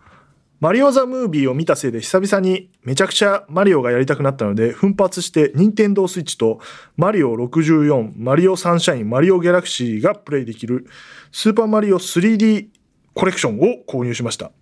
[0.60, 6.60] マリオ・ザ・ムービーを見たせいで久々にめちゃくちゃマリオがやりたくなったので奮発して任天堂スイッチと
[6.98, 10.86] マリオ64、マリオサンシャイン、マリオギャラクシーがプレイできる
[11.32, 12.68] スーパーマリオ 3D
[13.14, 14.52] コレクションを購入しました。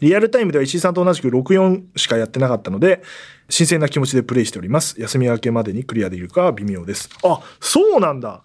[0.00, 3.02] リアルタイムでは石井さんと同じく64しかやってなかったので、
[3.48, 5.00] 新鮮な気持ちでプレイしております。
[5.00, 7.08] 休み明けまでにクリアできるかは微妙です。
[7.24, 8.42] あ、そうなんだ。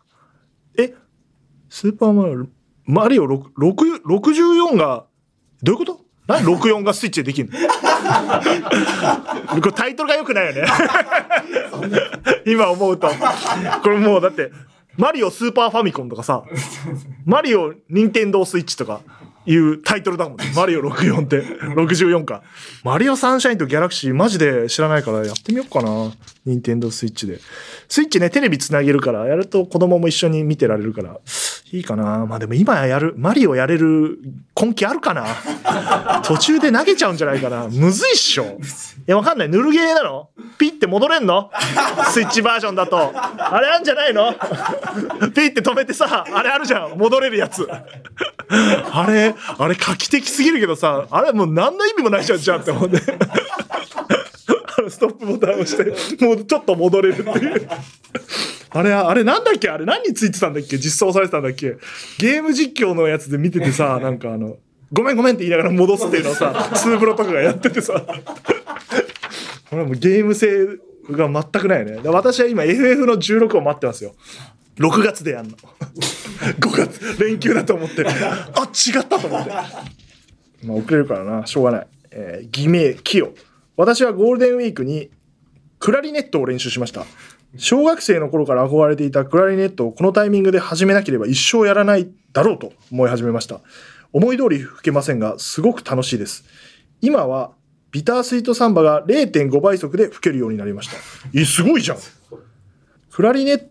[0.77, 0.93] え、
[1.69, 2.45] スーパーマリオ、
[2.85, 5.05] マリオ6 6 64が、
[5.63, 6.01] どういうこと？
[6.27, 7.57] 何 ?64 がスイッチでできるの？
[9.61, 10.65] これタイトルが良くないよね。
[12.45, 13.09] 今思うと。
[13.83, 14.51] これもうだって、
[14.97, 16.43] マリオスーパーファミコンとかさ、
[17.25, 19.01] マリオニンテンドースイッチとか
[19.45, 20.45] いうタイトルだもんね。
[20.55, 21.41] マリオ64って、
[21.75, 22.43] 64か。
[22.83, 26.11] マリオサンシャインとギャラクシーマジで知らないからやってみようかな。
[26.45, 27.39] ニンテンドースイッチで。
[27.87, 31.17] スイッチね、テレビつなげるから、やると子供も一緒に見てられるから、
[31.71, 32.25] いいかな。
[32.25, 34.17] まあでも今やる、マリオやれる
[34.59, 35.25] 根気あるかな。
[36.25, 37.67] 途中で投げちゃうんじゃないかな。
[37.69, 38.43] むずいっしょ。
[38.43, 38.47] い
[39.05, 39.49] や、わかんない。
[39.49, 40.29] ぬるゲーなの？
[40.57, 41.51] ピッて戻れんの？
[42.11, 43.11] スイッチバージョンだと。
[43.15, 44.33] あれあんじゃないの？
[44.33, 46.97] ピッて止めてさ、あれあるじゃん。
[46.97, 47.67] 戻れるやつ。
[48.49, 52.99] あれ、あれ画期的すぎるけどさ、あれもう何の意味もないじゃん、じゃんって思って。
[54.77, 57.69] あのストップボタンを押して、もうちょっと戻れるっていう。
[58.73, 59.69] あれ、あれなんだっけ？
[59.69, 60.77] あれ何についてたんだっけ？
[60.77, 61.77] 実装されてたんだっけ？
[62.17, 64.57] ゲーム実況のやつで見ててさ、なんかあの、
[64.93, 68.05] ごめんごめんって言いながら戻すっていうのをさ、ツーブロとかがやっててさ、
[69.69, 70.65] これもうゲーム性
[71.09, 72.09] が全くないよね。
[72.09, 74.15] 私は今 FF の16を待ってますよ。
[74.77, 75.57] 6月でやんの。
[75.57, 78.05] 5月、連休だと思って。
[78.05, 79.49] あ、違ったと思って。
[79.49, 81.87] まあ遅れるからな、しょうがない。
[82.11, 83.33] えー偽名、キヨ。
[83.81, 85.09] 私はゴールデンウィークに
[85.79, 87.05] クラリネットを練習しました。
[87.57, 93.59] 小学生の頃から憧れていたクラリネットをこのタイミングで始めなければ一生やらないだろうと思い始めました。
[94.13, 96.45] 思い通り吹けませんが、すごく楽しいです。
[97.01, 97.53] 今は
[97.91, 100.97] ビタースイートサンバが0.5倍速で吹けるようになりました。
[101.33, 101.97] え、すごいじゃん。
[103.11, 103.63] クラリネッ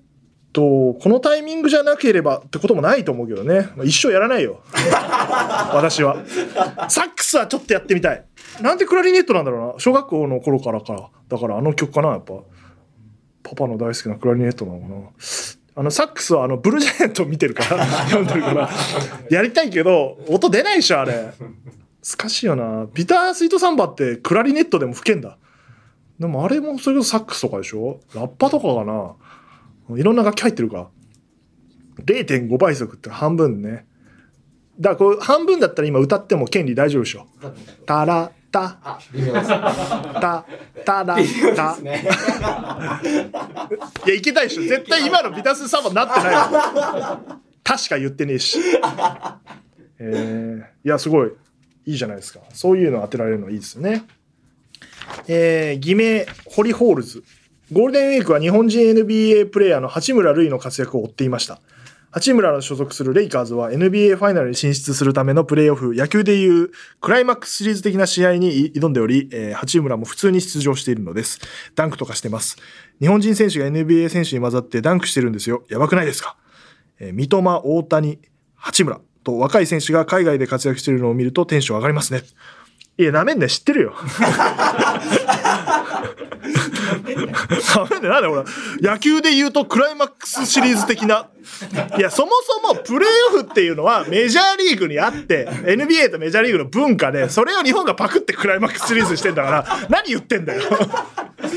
[0.53, 3.69] ト、このタイミングじゃなければってこともないと思うけどね。
[3.77, 4.61] まあ一生やらないよ。
[5.73, 6.25] 私は。
[6.89, 8.25] サックスはちょっとやってみたい。
[8.61, 9.75] なんでクラリネットなんだろうな。
[9.79, 11.11] 小学校の頃からか。
[11.29, 12.35] だからあの曲かな、やっぱ。
[13.43, 14.97] パパの大好きなクラリネットなのかな。
[15.77, 18.69] あの、サックスはあの、ブルージャイアント見てるから、読んでるから、
[19.31, 21.33] やりたいけど、音出ないでしょ、あれ。
[22.19, 22.87] 難しいよな。
[22.93, 25.39] ビタースイートサンバってクラリネットでも吹けんだ。
[26.19, 28.01] でもあれもそれこそサックスとかでしょ？
[28.15, 30.91] ラッパとかかないろんな楽器入ってるか。
[32.05, 33.87] 0.5倍速って半分ね。
[34.79, 37.27] だからこう半分だったら今歌っても権利大丈夫でしょ。
[37.87, 39.49] タラタあ、微妙です。
[39.49, 40.45] タ
[40.85, 41.83] タラ微妙タです。
[41.83, 42.09] ね。
[44.07, 44.63] いやいけたでしょ。
[44.63, 46.41] 絶対今のビタスサンバなってないよ。
[47.63, 48.59] 確か言ってねえし。
[49.99, 51.33] えー、いやすごい
[51.87, 52.41] いいじゃないですか。
[52.53, 54.05] そういうの当てられるのはいいですよね。
[55.29, 57.23] えー、偽名、ホリホールズ。
[57.73, 61.61] ゴールデンウィークは日本人 NBA プレイヤーの八村塁の活躍を追っていました。
[62.13, 66.71] 八村の所属するレイカーズは NBA ファイナルに進出するためのプレーオフ、野球でいう
[67.01, 71.39] クライマックスシリーズ的な試合に挑んでおり、えー八村も普通に出場しているのです。
[71.77, 72.57] ダンクとかしてます。
[73.01, 75.63] 日本人選手が NBA 選手に混ざってダンクしてるんですよ。
[75.69, 76.37] やばくないですか？
[76.99, 78.19] えー三笘、大谷、
[78.57, 82.23] 八村と若い選手が海外で活躍しているのを見るとテンション上がりますね。
[83.01, 83.95] いや、なめんね、知ってるよ。
[87.75, 88.45] なめんね、なんだよ、ほら。
[88.93, 91.29] 野球で言うとクライマックスシリーズ的な。
[91.97, 100.63] いや、そもそもプレーオフっていうのはメジャーリーグにあって、NBA とメジャーリーグの文化で、それを日本がパクってクライマックスシリーズにしてんだから、何言ってんだよ。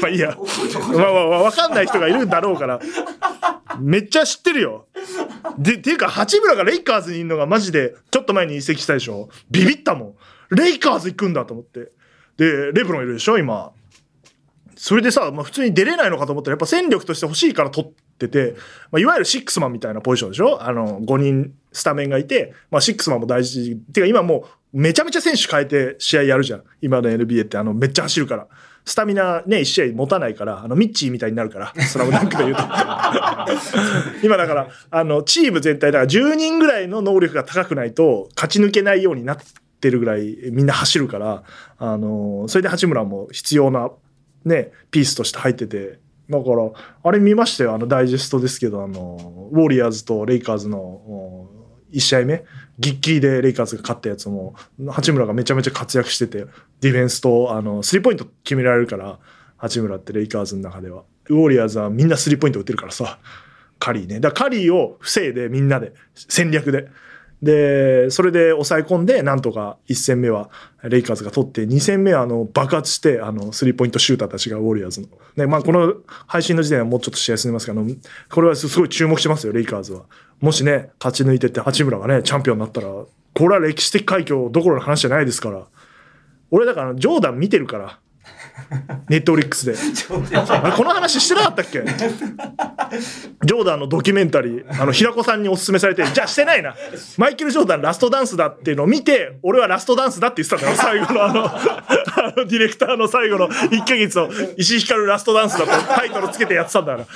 [0.02, 0.38] まあいいや。
[0.38, 2.80] まあまあまあ、わかんない人がいるんだろうから。
[3.82, 4.86] めっちゃ知ってるよ。
[5.58, 10.16] で、っていうか、八村がレイカーズにいるのがマジで、ちょっと前に移籍したでしょビビったもん。
[10.54, 11.92] レイカーズ行くんだと思って。
[12.38, 13.72] で、レブロンいるでしょ今。
[14.76, 18.56] それでさ、まあ、普通に出れないのかと思ったら、やっぱ戦力として欲しいから取ってて、
[18.92, 20.62] まあ、いわゆるシックスマンみたいなポジションでしょ？
[20.64, 23.78] あの、5人スタメンがいて、まあ、シックスマンも大事。
[23.94, 26.64] てか今もう、めちゃめちゃ選手変えて試合やるじゃん。
[26.82, 28.48] 今の NBA って、あの、めっちゃ走るから。
[28.86, 32.62] スタミナね、1試合持たないから、あの、ミッチーみたいになるから、 スラムダンクで言うと。
[34.24, 39.38] 今だから、あの、チーム全体、だから10人ぐらいの能力が高くないと、勝ち抜けないようになっ
[39.84, 41.44] てるぐらい、みんな走るから、
[41.78, 43.92] あの、それで八村も必要な、
[44.46, 46.72] ね、ピースとして入ってて、だから、
[47.04, 51.50] あれ見ましたよ、あの、ダイジェストですけど、あの、ウォリアーズとレイカーズの、
[51.92, 52.46] 1試合目、
[52.80, 54.56] ギッギーでレイカーズが勝ったやつも、
[54.88, 56.46] 八村がめちゃめちゃ活躍してて、
[56.80, 59.20] ディフェンスと、あの、スリーポイント決められるから、
[59.58, 61.04] 八村ってレイカーズの中では。
[61.30, 63.20] ウォリアーズはみんなスリーポイント打ってるからさ、
[63.80, 64.20] カリーね。
[64.20, 66.88] だからカリーを防いでみんなで、戦略で。
[67.44, 70.50] で、それで抑え込んで、なんとか1戦目は
[70.82, 75.08] レイカーズが取って、2戦目はあの爆発して、あの、スリーポイントシューターたちがウォリアーズの。
[75.36, 75.94] ね、まあこの
[76.26, 77.86] 配信の時点はもうちょっと試合進みますけど、
[78.30, 80.04] これはすごい注目してますよ、レイカーズは。
[80.40, 83.08] もしね、勝ち抜いてって八村がね、チャンピオンになったら、こ
[83.40, 85.66] れは歴史的快挙どころの話じゃないですから。
[86.50, 88.00] 俺だから、ジョーダン見てるから。
[89.10, 89.76] ネットフリックスで。
[89.76, 91.82] あ れこの話してなかったっけ？
[93.44, 96.76] ジョーダンのドキュメンタリー、あの、平子さんにおすすめされて、じゃあしてないな。
[97.18, 100.78] マイケル・ジョーダンラストダンスだっていうのを見て、俺はラストダンスだって言ってたんだよ。
[100.78, 107.08] 最後のあの、あのディレクターの最後の1ヶ月を、石井ひかるラストダンスだとタイトルつけてやってたんだから。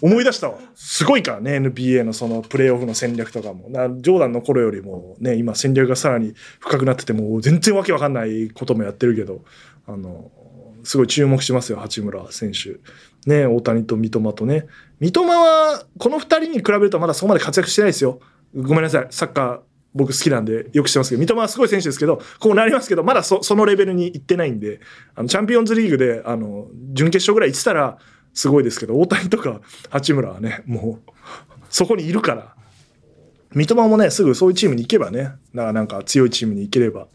[0.00, 0.56] 思い出したわ。
[0.74, 3.68] すごいからね、NBA のそのプレーオフの戦略とかも。
[3.70, 9.44] なジョーダンの頃よりもね、今戦略がさらに深くなってて、もう全然わけわかんないこともやってるけど、
[9.86, 10.30] あの、
[10.84, 12.78] すごい注目しますよ、八村選手。
[13.28, 14.66] ね、大谷と三笘とね。
[15.00, 18.20] 三笘は、この二人に比べるとまだそこまで活躍してないですよ。
[18.54, 19.06] ごめんなさい。
[19.10, 19.60] サッカー、
[19.94, 24.80] 僕好きなんでよく知ってますけど、三笘はすごい選手ですけど、こうなりますけど、まだそそのレベルに行ってないんで、
[25.14, 27.98] あの、チャンピオンズリーグで、あの、準決勝ぐらい行ってたら、
[28.34, 31.10] すごいですけど、大谷とか八村はね、もう、
[31.70, 32.54] そこにいるから。
[33.52, 37.06] 三笘もね、すぐそういうチームに行けばね、だからなんか強いチームに行ければ、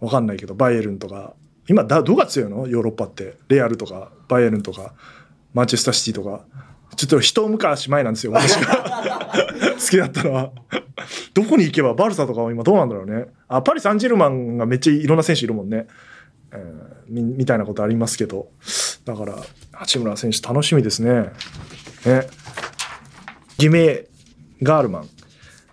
[0.00, 1.34] わかんないけど、バイエルンとか、
[1.68, 2.66] 今だ、どうが強いの？
[2.66, 3.36] ヨーロッパって。
[3.48, 4.94] レアルとか、バイエルンとか、
[5.52, 6.44] マンチェスターシティとか。
[6.96, 9.30] ちょっと一昔前なんですよ、私が。
[9.78, 10.50] 好きだったのは。
[11.34, 13.26] どこに行けば、バルサとかは今どうなんだろうね。
[13.46, 15.86] あ、パリ・サンジェルマンがめっちゃいろんな選手いるもんね。
[16.52, 18.48] えーみみたいなことありますけど。
[19.06, 19.36] だから、
[19.72, 21.30] 八村選手楽しみですね。
[22.04, 22.26] ね。
[23.56, 24.04] 偽名、
[24.62, 25.08] ガールマン。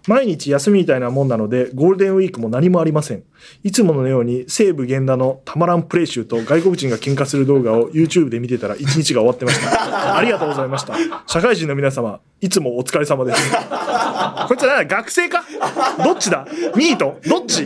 [0.07, 3.23] 毎日休みみたいなもんなので、ゴールデンウィークも何もありません。
[3.63, 10.17] いつものように西武源田のたまらんプレイ集と外国人が喧嘩する動画を YouTube で見てたら一日が終わってました。
[10.17, 10.95] ありがとうございました。
[11.27, 13.51] 社会人の皆様、いつもお疲れ様です。
[14.47, 15.43] こいつは学生か？
[16.03, 16.47] どっちだ？
[16.75, 17.19] ニート？
[17.27, 17.65] どっち？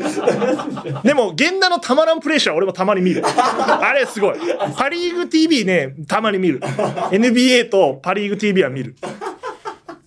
[1.04, 3.24] でも、源田のたまらんプレイ集は俺もたまに見る。
[3.26, 4.36] あれすごい。
[4.78, 6.60] パリーグ TV ね、たまに見る。
[6.60, 8.96] NBA とパリーグ TV は見る。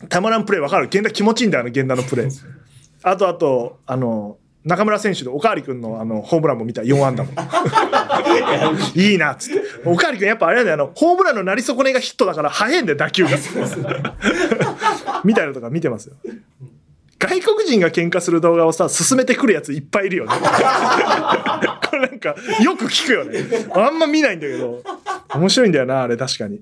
[0.08, 0.88] たまらんプレイわかる。
[0.92, 2.28] 源田気持ちいいんだよ、あの源田のプレイ。
[3.02, 7.30] あとあと、あの、中村選手でおかわりくんのあのホームランも見た4安打も。
[8.94, 9.62] いいなっつって。
[9.84, 13.30] おかわりくんやっぱあれなんだよあのホームランのなり損ねがヒットだから速いんだよ打球が。
[15.24, 16.14] みたいなのとか見てますよ
[17.22, 20.32] 外国人が喧嘩する動画をさ進めてくるやついっぱいいるよね
[21.88, 23.44] これなんかよく聞くよね
[23.74, 24.82] あんま見ないんだけど
[25.34, 26.60] 面白いんだよなあれ確かにい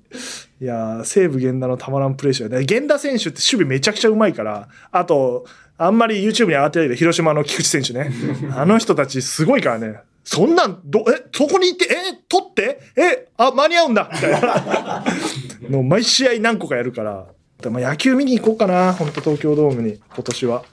[0.61, 5.47] やー西武源田のたまらんプレーションで源田選手って守備めちゃくちゃうまいからあと
[5.79, 8.13] あんまり YouTube に上がってないけど、広島の菊池選手ね。
[8.55, 10.01] あの人たちすごいからね。
[10.25, 15.05] そんなん、ど、え、そこに行って、え、取ってえ、あ、間に合うんだみたいな。
[15.71, 17.25] の毎試合何個かやるから。
[17.69, 18.95] まあ、野球見に行こうかな。
[18.95, 20.65] 本当東京ドームに、今年は。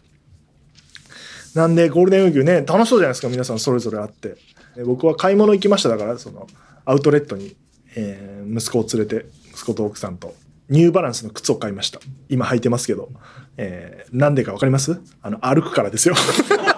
[1.55, 4.38] なんで、ゴールデンウィークね、楽しそうじゃないですか、皆さんそれぞれあって。
[4.85, 6.47] 僕は買い物行きましただから、その、
[6.85, 7.57] アウトレットに、
[7.95, 10.35] えー、息子を連れて、息子と奥さんと、
[10.69, 11.99] ニューバランスの靴を買いました。
[12.29, 13.09] 今履いてますけど。
[13.57, 14.99] えー、なんでかわかります？
[15.23, 16.13] あの、歩くからですよ。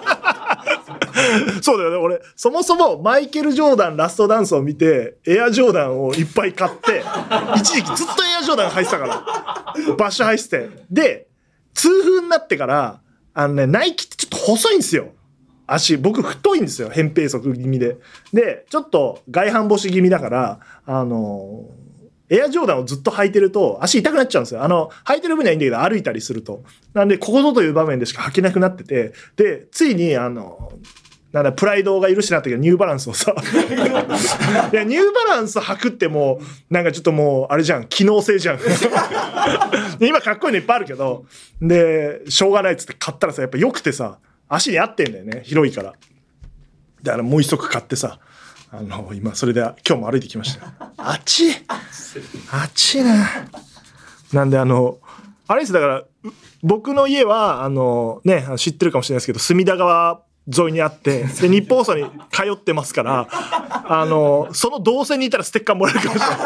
[1.62, 1.96] そうだよね。
[1.96, 7.02] 俺、そもそもマイケル・ジョーダンラストダンスを見て、エア・ジョーダンをいっぱい買って、
[7.56, 9.94] 一時期ずっとエア・ジョーダン履いてたから。
[9.96, 10.84] バッシュ履いてて。
[10.90, 11.26] で、
[11.74, 13.00] 痛風になってから、
[13.34, 15.08] あのね、ナイキってちょっと細いんですよ。
[15.66, 16.90] 足、僕太いんですよ。
[16.90, 17.96] 扁平足気味で。
[18.32, 21.64] で、ちょっと外反母趾気味だから、あの
[22.30, 24.62] エアジョーダンをずっと履いてると足痛くなっちゃうんですよ。
[24.62, 26.62] あの、履いてる分にはいいんだけど歩いたりすると。
[26.94, 30.72] なんで、ここぞという場面でしか履けなくなってて、で、ついに、あの、
[31.32, 33.32] なんだ、プライドが許しなったけど、ニューバランスをさ。
[33.38, 38.58] いや、ニューバランス履くってもう、なんかちょっともう、あれじゃん、機能性じゃん。
[40.00, 41.26] 今かっこいいのいっぱいあるけど、
[41.62, 44.18] で、しょうがないっつって買ったらさ、やっぱ良くてさ、
[44.48, 45.94] 足に合ってんだよね、広いから。
[47.02, 48.18] だからもう一足買ってさ、
[48.72, 50.72] あの、今、それで今日も歩いてきました。
[50.96, 51.52] あっち？
[52.50, 53.26] あっちな。
[54.32, 54.98] なんであの、
[55.46, 56.04] あれです、だから、
[56.62, 60.22] 僕の家は、あの、ね、知ってるかもしれないですけど、隅田川
[60.56, 66.38] 沿いにあって、 で、日本放送に通ってますから、あの、その動線にいたらステッカーもらえるかもしれない。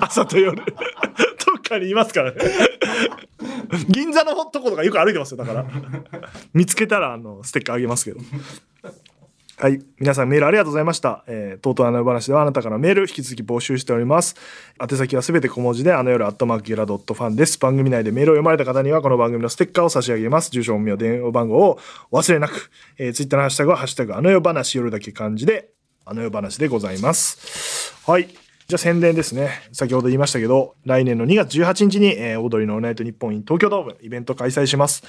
[0.08, 0.56] 朝と夜。
[0.64, 0.64] ど
[1.58, 2.38] っかにいますからね。
[3.88, 5.64] 銀座のとことかよく歩いてますよ、だから。
[6.52, 8.20] 見つけたら、あの、ステッカーあげますけど。
[9.56, 9.80] はい。
[10.00, 11.22] 皆さんメールありがとうございました。
[11.28, 14.34] えー、とうとうあの夜話ではあなたからメール引き続き募集しております。
[14.82, 17.56] 宛先はすべて小文字であの夜アットマークゲラドットファンです。
[17.60, 20.50] 番組内でメールを読まれた方にはこの番組のステッカーを差し上げます。
[20.50, 21.78] 住所、本名、電話番号を
[22.10, 22.70] 忘れなく。
[22.98, 25.70] えー、ツイッターのハッシュタグはハッシュタグあの夜話夜だけ漢字で
[26.04, 27.94] あの夜話でございます。
[28.06, 28.28] はい。
[28.66, 29.50] じゃあ宣伝ですね。
[29.72, 35.04] 先ほど言いましたけど、来年の2月18日に、えー、踊りのオールナイト日本 in 東京ドームイベント開催します。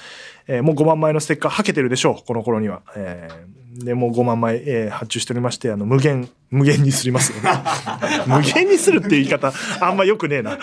[0.46, 2.82] えー、もう5万枚のステッカーはけてるでしょう、この頃には。
[2.94, 7.50] えー、で、もう5万枚、えー、発注しておりまして、あの、無限、無限にすりますよね。
[8.26, 10.58] 無限にするっていう言い方、あんまよくねえな。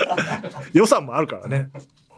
[0.74, 1.70] 予算もあるからね。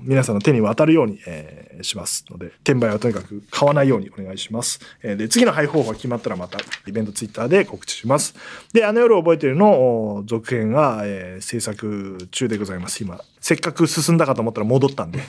[0.02, 4.80] 皆さんの手に渡るように、えー、しますので、転売はとにかく買わないようにお願いします。
[5.02, 8.36] えー、で、次の配方法が決まったらまたイベントツイッターで告知します。
[8.74, 13.02] で、あの夜覚えてるの続編が、えー、制作中でございます。
[13.04, 15.20] 今、せっかく進んだかと思ったら戻ったんで。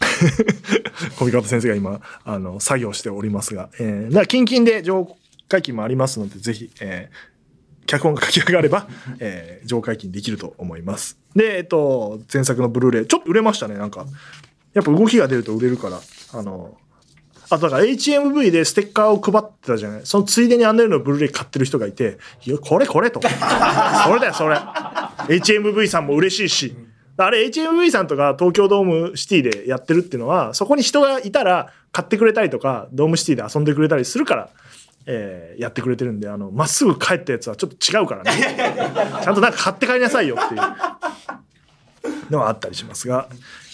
[1.18, 5.16] 小見方先生が今、あの、作業しておりますが、えー、だから近々で上
[5.48, 8.88] 会期もありますので、ぜひ、えー、脚本が書き上がれば、
[9.20, 11.18] えー、上解禁できると思います。
[11.34, 14.06] で、えっと、前作のブルーレイ、ちょっと売れましたね、なんか。
[14.74, 16.00] やっぱ動きが出ると売れるから、
[16.34, 16.76] あの、
[17.48, 20.00] あとだから HMV でステッカーを配ってたじゃない？
[20.04, 23.20] そのついでにあんなのブルーレイ買ってる人がいて、いや、これこれと。
[23.22, 24.56] それだよ、それ。
[24.56, 26.76] HMV さんも嬉しいし。
[27.18, 34.50] あれ HMV さんとか東京ドームシティでやってるっていうのは、そこに人がいたら買ってくれたりとか、ドームシティで遊んでくれたりするから、
[35.06, 38.32] えー、やってくれてるんで、あの、まっすぐ帰ったやつはちょっと違うからね。
[39.22, 43.28] ちゃんとなんか買って帰りなさいよっていうのはあったりしますが。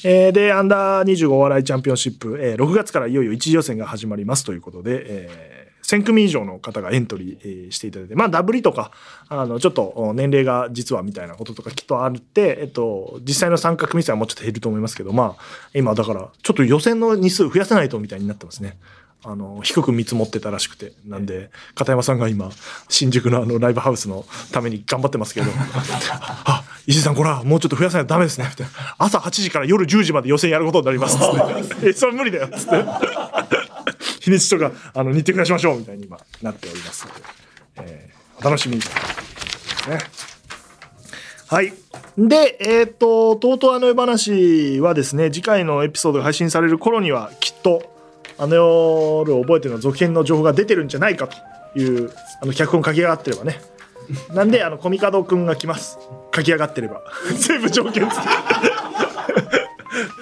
[0.04, 8.92] えー、で、アンダー25お笑いチャンピオンシップ、えー、6月からいよいよ一次予選が始まりますということで、えー、1000組以上の方がエントリーしていただいて、まあ、ダブリとか、
[9.28, 15.42] あの、ちょっと年齢が実はみたいなこととかきっとあって、えっと、実際の参加組数はもうちょっと減ると思いますけど、まあ、
[15.74, 18.78] 今だから、ちょっと予選の日数増やさないとみたいになってますね。
[19.24, 20.92] あの、低く見積もってたらしくて。
[21.06, 22.50] なんで、片山さんが今、
[22.88, 25.46] 新宿のあの、ライブハウスのために頑張ってますけど、
[26.44, 28.50] あ、石井さん、これはもうちょっと増やさないとダメですね。
[28.98, 31.18] 朝8時から夜10時まで予選やることになります。
[31.86, 32.48] え、それ無理だよ。
[32.48, 33.61] つって。
[34.20, 35.78] 日にちとか、あの、日程増やしましょう。
[35.78, 38.82] みたいに今、なっておりますので、えー、お楽しみに。
[38.82, 38.86] ね。
[41.46, 41.72] はい。
[42.18, 47.92] で、えっ、ー、と、とうとうあの世話はですね、次回のエピソードが配信される頃には、きっと、
[48.38, 53.60] あの夜を覚えての続編の情報が出てるんじゃないかというあの脚本書き上がってればね
[54.34, 55.98] なんであのコミカドくんが来ます
[56.34, 57.02] 書き上がってれば
[57.38, 58.28] 全部条件付き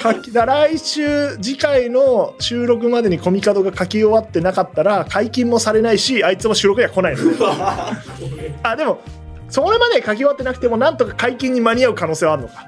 [0.02, 7.24] 書きだ来週次回の収録までにコミカドが書き終わってなかったら解禁もされないしあいつも収録には来ないの。
[7.36, 9.00] で あでも
[9.48, 12.64] それまで書き終わってなくてもなんとか解禁に間に合う可能性はあるのか。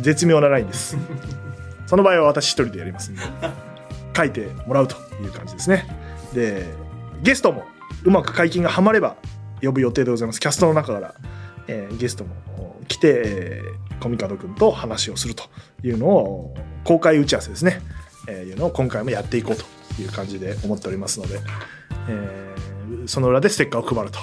[0.00, 0.96] 絶妙なラインです。
[1.86, 3.22] その場合は私一人でやりますんで。
[4.16, 5.86] 書いてもらうという感じですね。
[6.32, 6.66] で
[7.22, 7.64] ゲストも
[8.04, 9.16] うまく解禁がはまれば
[9.62, 10.40] 呼ぶ予定でございます。
[10.40, 11.14] キャストの中から、
[11.68, 15.44] えーゲストも来て、えーコミカドくんと話をすると
[15.84, 16.54] いうのを
[16.84, 17.80] 公開打ち合わせですね、
[18.28, 19.64] えーいうのを今回もやっていこうと
[20.02, 21.38] いう感じで思っておりますので、
[22.08, 22.54] えー
[23.06, 24.18] その裏でステッカーを配ると。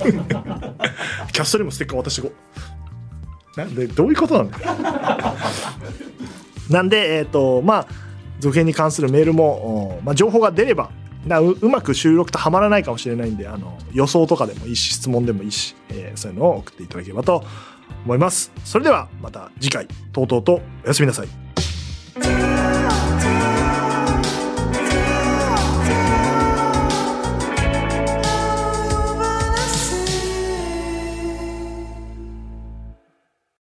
[1.32, 2.32] キャストにもステッカー渡してこ
[3.56, 3.58] う。
[3.58, 4.58] なんでどういうことなんだ？
[6.70, 7.86] なんでえっ、とまあ
[8.38, 10.90] 続編に関するメールも、まあ、情報が出れば
[11.26, 17.44] なううまく収録とはまらないかもしれないんであの予想とかでもいいし質問でもいいし、えーそういうのを送っていただければと
[18.04, 18.52] 思います。
[18.64, 22.49] それではまた次回、とうとうとおやすみなさい。